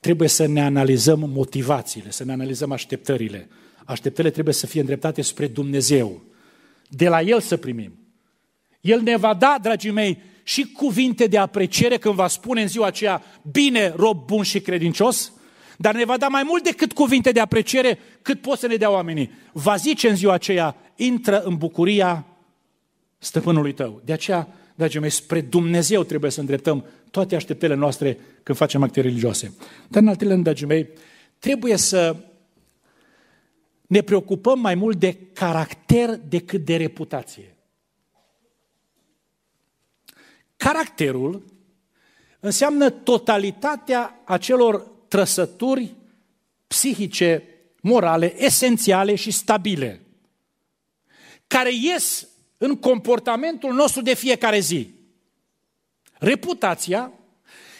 trebuie 0.00 0.28
să 0.28 0.46
ne 0.46 0.62
analizăm 0.62 1.30
motivațiile, 1.32 2.10
să 2.10 2.24
ne 2.24 2.32
analizăm 2.32 2.72
așteptările. 2.72 3.48
Așteptările 3.84 4.32
trebuie 4.32 4.54
să 4.54 4.66
fie 4.66 4.80
îndreptate 4.80 5.22
spre 5.22 5.46
Dumnezeu 5.46 6.22
de 6.88 7.08
la 7.08 7.20
El 7.20 7.40
să 7.40 7.56
primim. 7.56 7.92
El 8.80 9.00
ne 9.00 9.16
va 9.16 9.34
da, 9.34 9.58
dragii 9.62 9.90
mei, 9.90 10.18
și 10.42 10.72
cuvinte 10.72 11.26
de 11.26 11.38
apreciere 11.38 11.96
când 11.96 12.14
va 12.14 12.28
spune 12.28 12.62
în 12.62 12.68
ziua 12.68 12.86
aceea, 12.86 13.22
bine, 13.50 13.92
rob 13.96 14.26
bun 14.26 14.42
și 14.42 14.60
credincios, 14.60 15.32
dar 15.76 15.94
ne 15.94 16.04
va 16.04 16.16
da 16.16 16.28
mai 16.28 16.42
mult 16.46 16.62
decât 16.62 16.92
cuvinte 16.92 17.32
de 17.32 17.40
apreciere 17.40 17.98
cât 18.22 18.40
pot 18.40 18.58
să 18.58 18.66
ne 18.66 18.76
dea 18.76 18.90
oamenii. 18.90 19.30
Va 19.52 19.76
zice 19.76 20.08
în 20.08 20.16
ziua 20.16 20.32
aceea, 20.32 20.76
intră 20.96 21.42
în 21.42 21.56
bucuria 21.56 22.26
stăpânului 23.18 23.72
tău. 23.72 24.02
De 24.04 24.12
aceea, 24.12 24.48
dragii 24.74 25.00
mei, 25.00 25.10
spre 25.10 25.40
Dumnezeu 25.40 26.02
trebuie 26.02 26.30
să 26.30 26.40
îndreptăm 26.40 26.84
toate 27.10 27.34
așteptările 27.34 27.78
noastre 27.78 28.18
când 28.42 28.58
facem 28.58 28.82
acte 28.82 29.00
religioase. 29.00 29.54
Dar 29.88 30.02
în 30.02 30.08
altele, 30.08 30.36
dragii 30.36 30.66
mei, 30.66 30.88
trebuie 31.38 31.76
să 31.76 32.16
ne 33.86 34.00
preocupăm 34.00 34.60
mai 34.60 34.74
mult 34.74 34.98
de 34.98 35.16
caracter 35.32 36.20
decât 36.28 36.64
de 36.64 36.76
reputație. 36.76 37.56
Caracterul 40.56 41.44
înseamnă 42.40 42.90
totalitatea 42.90 44.20
acelor 44.24 44.80
trăsături 45.08 45.94
psihice, 46.66 47.42
morale, 47.80 48.44
esențiale 48.44 49.14
și 49.14 49.30
stabile, 49.30 50.02
care 51.46 51.70
ies 51.74 52.28
în 52.56 52.76
comportamentul 52.76 53.74
nostru 53.74 54.02
de 54.02 54.14
fiecare 54.14 54.58
zi. 54.58 54.97
Reputația 56.18 57.12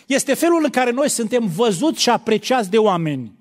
este 0.07 0.35
felul 0.35 0.65
în 0.65 0.71
care 0.71 0.91
noi 0.91 1.09
suntem 1.09 1.47
văzuți 1.47 2.01
și 2.01 2.11
apreciați 2.11 2.71
de 2.71 2.79
oameni. 2.79 3.37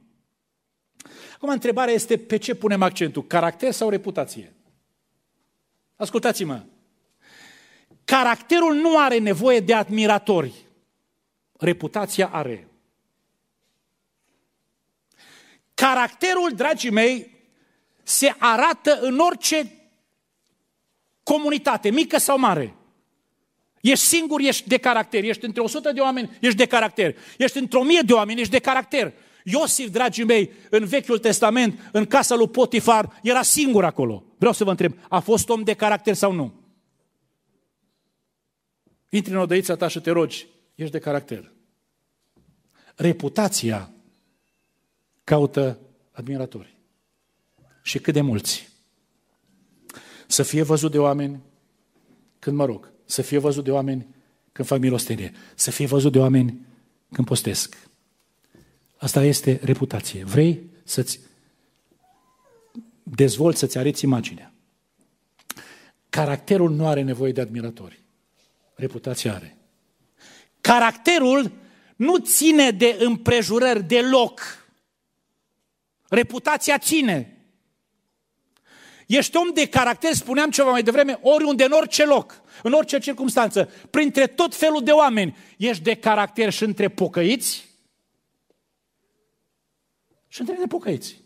Acum, 1.35 1.49
întrebarea 1.49 1.93
este 1.93 2.17
pe 2.17 2.37
ce 2.37 2.55
punem 2.55 2.81
accentul, 2.81 3.27
caracter 3.27 3.71
sau 3.71 3.89
reputație? 3.89 4.53
Ascultați-mă. 5.95 6.63
Caracterul 8.05 8.75
nu 8.75 8.97
are 8.97 9.17
nevoie 9.17 9.59
de 9.59 9.73
admiratori. 9.73 10.53
Reputația 11.59 12.29
are. 12.31 12.67
Caracterul, 15.73 16.51
dragii 16.55 16.91
mei, 16.91 17.35
se 18.03 18.35
arată 18.37 18.99
în 19.01 19.19
orice 19.19 19.71
comunitate, 21.23 21.89
mică 21.89 22.17
sau 22.17 22.39
mare. 22.39 22.76
Ești 23.91 24.05
singur, 24.05 24.39
ești 24.39 24.67
de 24.67 24.77
caracter. 24.77 25.23
Ești 25.23 25.45
între 25.45 25.61
100 25.61 25.91
de 25.91 25.99
oameni, 25.99 26.37
ești 26.39 26.57
de 26.57 26.65
caracter. 26.65 27.15
Ești 27.37 27.57
într-o 27.57 27.83
mie 27.83 28.01
de 28.05 28.13
oameni, 28.13 28.39
ești 28.39 28.51
de 28.51 28.59
caracter. 28.59 29.13
Iosif, 29.43 29.89
dragii 29.89 30.23
mei, 30.23 30.51
în 30.69 30.85
Vechiul 30.85 31.19
Testament, 31.19 31.89
în 31.91 32.05
casa 32.05 32.35
lui 32.35 32.49
Potifar, 32.49 33.19
era 33.23 33.41
singur 33.41 33.83
acolo. 33.83 34.23
Vreau 34.37 34.53
să 34.53 34.63
vă 34.63 34.69
întreb, 34.69 34.93
a 35.09 35.19
fost 35.19 35.49
om 35.49 35.63
de 35.63 35.73
caracter 35.73 36.13
sau 36.13 36.31
nu? 36.31 36.53
Intri 39.09 39.31
în 39.31 39.37
odăița 39.37 39.75
ta 39.75 39.87
și 39.87 39.99
te 39.99 40.11
rogi, 40.11 40.47
ești 40.75 40.91
de 40.91 40.99
caracter. 40.99 41.51
Reputația 42.95 43.91
caută 45.23 45.79
admiratori. 46.11 46.77
Și 47.83 47.99
cât 47.99 48.13
de 48.13 48.21
mulți. 48.21 48.69
Să 50.27 50.43
fie 50.43 50.61
văzut 50.61 50.91
de 50.91 50.99
oameni 50.99 51.41
când 52.39 52.55
mă 52.55 52.65
rog. 52.65 52.95
Să 53.09 53.21
fie 53.21 53.37
văzut 53.37 53.63
de 53.63 53.71
oameni 53.71 54.07
când 54.51 54.67
fac 54.67 54.79
milostenie. 54.79 55.33
Să 55.55 55.71
fie 55.71 55.85
văzut 55.85 56.11
de 56.11 56.19
oameni 56.19 56.65
când 57.11 57.27
postesc. 57.27 57.77
Asta 58.97 59.23
este 59.23 59.59
reputație. 59.63 60.23
Vrei 60.23 60.69
să-ți 60.83 61.19
dezvolți, 63.03 63.59
să-ți 63.59 63.77
arăți 63.77 64.03
imaginea. 64.03 64.53
Caracterul 66.09 66.71
nu 66.71 66.87
are 66.87 67.01
nevoie 67.01 67.31
de 67.31 67.41
admiratori. 67.41 68.01
Reputația 68.75 69.33
are. 69.33 69.57
Caracterul 70.61 71.51
nu 71.95 72.17
ține 72.17 72.71
de 72.71 72.97
împrejurări 72.99 73.83
deloc. 73.83 74.41
Reputația 76.09 76.77
ține. 76.77 77.37
Ești 79.07 79.37
om 79.37 79.49
de 79.53 79.67
caracter, 79.67 80.13
spuneam 80.13 80.49
ceva 80.49 80.69
mai 80.69 80.83
devreme, 80.83 81.19
oriunde, 81.21 81.63
în 81.63 81.71
orice 81.71 82.05
loc, 82.05 82.41
în 82.63 82.73
orice 82.73 82.99
circunstanță, 82.99 83.69
printre 83.89 84.27
tot 84.27 84.55
felul 84.55 84.83
de 84.83 84.91
oameni. 84.91 85.37
Ești 85.57 85.83
de 85.83 85.95
caracter 85.95 86.49
și 86.51 86.63
între 86.63 86.89
pocăiți 86.89 87.67
și 90.27 90.43
între 90.43 90.57
nepocăiți. 90.57 91.21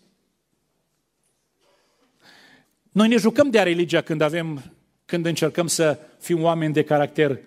Noi 2.92 3.08
ne 3.08 3.18
jucăm 3.18 3.50
de 3.50 3.60
a 3.60 3.64
religia 3.64 4.02
când 4.02 4.22
avem, 4.22 4.74
când 5.06 5.26
încercăm 5.26 5.68
să 5.68 6.00
fim 6.20 6.44
oameni 6.44 6.74
de 6.74 6.84
caracter 6.84 7.40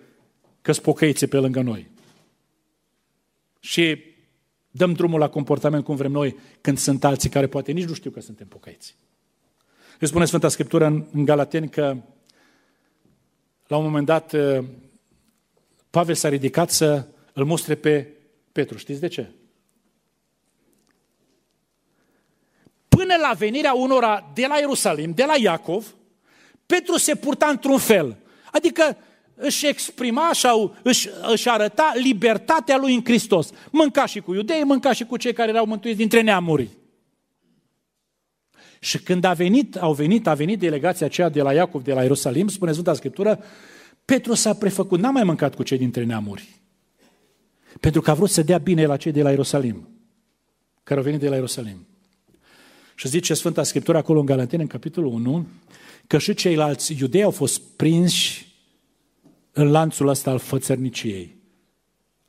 că 0.61 0.71
pocăiți 0.71 1.25
pe 1.25 1.37
lângă 1.37 1.61
noi. 1.61 1.89
Și 3.59 4.03
dăm 4.71 4.93
drumul 4.93 5.19
la 5.19 5.29
comportament 5.29 5.83
cum 5.83 5.95
vrem 5.95 6.11
noi 6.11 6.37
când 6.61 6.77
sunt 6.77 7.03
alții 7.03 7.29
care 7.29 7.47
poate 7.47 7.71
nici 7.71 7.87
nu 7.87 7.93
știu 7.93 8.11
că 8.11 8.19
suntem 8.19 8.47
pocăiți. 8.47 8.95
Îi 9.99 10.07
spune 10.07 10.25
Sfânta 10.25 10.47
Scriptură 10.47 10.85
în, 10.85 11.05
în 11.11 11.25
Galateni 11.25 11.69
că 11.69 11.97
la 13.67 13.77
un 13.77 13.83
moment 13.83 14.05
dat 14.05 14.35
Pavel 15.89 16.15
s-a 16.15 16.29
ridicat 16.29 16.69
să 16.69 17.05
îl 17.33 17.45
mustre 17.45 17.75
pe 17.75 18.07
Petru. 18.51 18.77
Știți 18.77 18.99
de 18.99 19.07
ce? 19.07 19.29
până 22.95 23.15
la 23.21 23.33
venirea 23.37 23.73
unora 23.73 24.31
de 24.33 24.45
la 24.47 24.57
Ierusalim, 24.57 25.11
de 25.15 25.23
la 25.23 25.33
Iacov, 25.37 25.85
Petru 26.65 26.97
se 26.97 27.15
purta 27.15 27.47
într-un 27.47 27.77
fel. 27.77 28.17
Adică 28.51 28.97
își 29.35 29.67
exprima 29.67 30.29
sau 30.33 30.75
își, 30.81 31.09
își 31.31 31.49
arăta 31.49 31.91
libertatea 31.95 32.77
lui 32.77 32.93
în 32.93 33.03
Hristos. 33.03 33.49
Mânca 33.71 34.05
și 34.05 34.19
cu 34.19 34.33
iudei, 34.33 34.63
mânca 34.63 34.93
și 34.93 35.05
cu 35.05 35.17
cei 35.17 35.33
care 35.33 35.49
erau 35.49 35.65
mântuiți 35.65 35.97
dintre 35.97 36.21
neamuri. 36.21 36.69
Și 38.79 38.99
când 38.99 39.23
a 39.23 39.33
venit, 39.33 39.75
au 39.75 39.93
venit, 39.93 40.27
a 40.27 40.33
venit 40.33 40.59
delegația 40.59 41.05
aceea 41.05 41.29
de 41.29 41.41
la 41.41 41.53
Iacov, 41.53 41.83
de 41.83 41.93
la 41.93 42.01
Ierusalim, 42.01 42.47
spune 42.47 42.71
Sfânta 42.71 42.93
Scriptură, 42.93 43.39
Petru 44.05 44.33
s-a 44.33 44.53
prefăcut, 44.53 44.99
n-a 44.99 45.11
mai 45.11 45.23
mâncat 45.23 45.55
cu 45.55 45.63
cei 45.63 45.77
dintre 45.77 46.03
neamuri. 46.03 46.61
Pentru 47.79 48.01
că 48.01 48.11
a 48.11 48.13
vrut 48.13 48.29
să 48.29 48.41
dea 48.41 48.57
bine 48.57 48.85
la 48.85 48.97
cei 48.97 49.11
de 49.11 49.21
la 49.21 49.29
Ierusalim, 49.29 49.89
care 50.83 50.99
au 50.99 51.05
venit 51.05 51.19
de 51.19 51.29
la 51.29 51.35
Ierusalim. 51.35 51.87
Și 52.95 53.07
zice 53.07 53.33
Sfânta 53.33 53.63
Scriptură 53.63 53.97
acolo 53.97 54.19
în 54.19 54.25
Galateni, 54.25 54.61
în 54.61 54.67
capitolul 54.67 55.13
1, 55.13 55.47
că 56.07 56.17
și 56.17 56.33
ceilalți 56.33 56.95
iudei 56.99 57.23
au 57.23 57.31
fost 57.31 57.61
prinși 57.75 58.53
în 59.51 59.71
lanțul 59.71 60.07
ăsta 60.07 60.31
al 60.31 60.39
fățărniciei. 60.39 61.35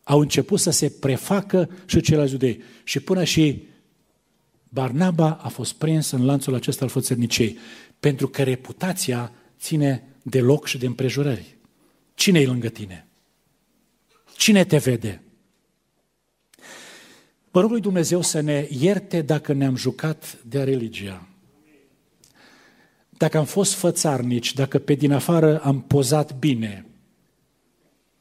Au 0.03 0.21
început 0.21 0.61
să 0.61 0.71
se 0.71 0.89
prefacă 0.89 1.71
și 1.87 2.01
ceilalți 2.01 2.33
iudei. 2.33 2.63
Și 2.85 3.01
până 3.01 3.25
și 3.25 3.63
Barnaba 4.69 5.33
a 5.43 5.49
fost 5.49 5.73
prins 5.73 6.11
în 6.11 6.25
lanțul 6.25 6.55
acesta 6.55 6.85
al 6.85 6.91
fățărniciei, 6.91 7.59
pentru 8.01 8.29
că 8.29 8.43
reputația 8.43 9.33
ține 9.59 10.05
de 10.23 10.41
loc 10.41 10.67
și 10.67 10.79
de 10.79 10.87
împrejurări. 10.87 11.57
Cine 12.15 12.41
e 12.41 12.47
lângă 12.47 12.69
tine? 12.69 13.07
Cine 14.37 14.65
te 14.65 14.79
vede? 14.79 15.23
Mă 17.51 17.61
rog 17.61 17.71
lui 17.71 17.81
Dumnezeu 17.81 18.21
să 18.21 18.41
ne 18.41 18.69
ierte 18.71 19.23
dacă 19.23 19.53
ne-am 19.53 19.77
jucat 19.77 20.39
de 20.43 20.63
religia. 20.63 21.29
Dacă 23.11 23.39
am 23.39 23.45
fost 23.45 23.75
fățarnici, 23.75 24.55
dacă 24.55 24.79
pe 24.79 24.95
din 24.95 25.13
afară 25.13 25.61
am 25.61 25.81
pozat 25.83 26.39
bine 26.39 26.87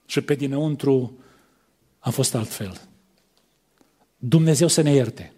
și 0.05 0.21
pe 0.21 0.35
dinăuntru 0.35 1.19
am 1.99 2.11
fost 2.11 2.35
altfel. 2.35 2.81
Dumnezeu 4.17 4.67
să 4.67 4.81
ne 4.81 4.91
ierte. 4.91 5.34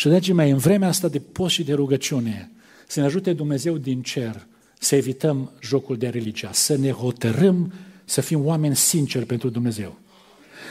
Și, 0.00 0.08
dragii 0.08 0.32
mei, 0.32 0.50
în 0.50 0.58
vremea 0.58 0.88
asta 0.88 1.08
de 1.08 1.18
post 1.18 1.54
și 1.54 1.64
de 1.64 1.72
rugăciune, 1.72 2.50
să 2.86 3.00
ne 3.00 3.06
ajute 3.06 3.32
Dumnezeu 3.32 3.76
din 3.76 4.02
cer 4.02 4.46
să 4.78 4.96
evităm 4.96 5.52
jocul 5.62 5.96
de 5.96 6.08
religia, 6.08 6.52
să 6.52 6.76
ne 6.76 6.90
hotărâm 6.90 7.72
să 8.04 8.20
fim 8.20 8.46
oameni 8.46 8.76
sinceri 8.76 9.26
pentru 9.26 9.48
Dumnezeu. 9.48 9.98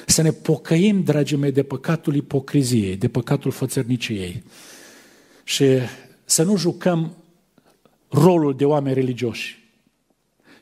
Să 0.05 0.21
ne 0.21 0.31
pocăim, 0.31 1.03
dragii 1.03 1.37
mei, 1.37 1.51
de 1.51 1.63
păcatul 1.63 2.15
ipocriziei, 2.15 2.95
de 2.95 3.07
păcatul 3.07 3.51
fățărniciei. 3.51 4.43
Și 5.43 5.65
să 6.25 6.43
nu 6.43 6.57
jucăm 6.57 7.17
rolul 8.07 8.55
de 8.55 8.65
oameni 8.65 8.95
religioși, 8.95 9.69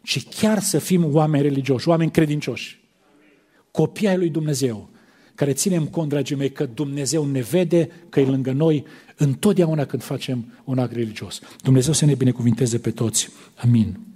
ci 0.03 0.27
chiar 0.27 0.59
să 0.59 0.79
fim 0.79 1.15
oameni 1.15 1.43
religioși, 1.43 1.87
oameni 1.87 2.11
credincioși, 2.11 2.79
copii 3.71 4.07
ai 4.07 4.17
lui 4.17 4.29
Dumnezeu, 4.29 4.89
care 5.37 5.53
ținem 5.53 5.85
cont, 5.85 6.09
dragii 6.09 6.35
mei, 6.35 6.51
că 6.51 6.65
Dumnezeu 6.73 7.25
ne 7.25 7.41
vede, 7.41 7.89
că 8.09 8.19
e 8.19 8.25
lângă 8.25 8.51
noi 8.51 8.85
întotdeauna 9.17 9.85
când 9.85 10.03
facem 10.03 10.53
un 10.63 10.77
act 10.79 10.93
religios. 10.93 11.39
Dumnezeu 11.63 11.93
să 11.93 12.05
ne 12.05 12.15
binecuvinteze 12.15 12.77
pe 12.77 12.91
toți. 12.91 13.29
Amin. 13.55 14.06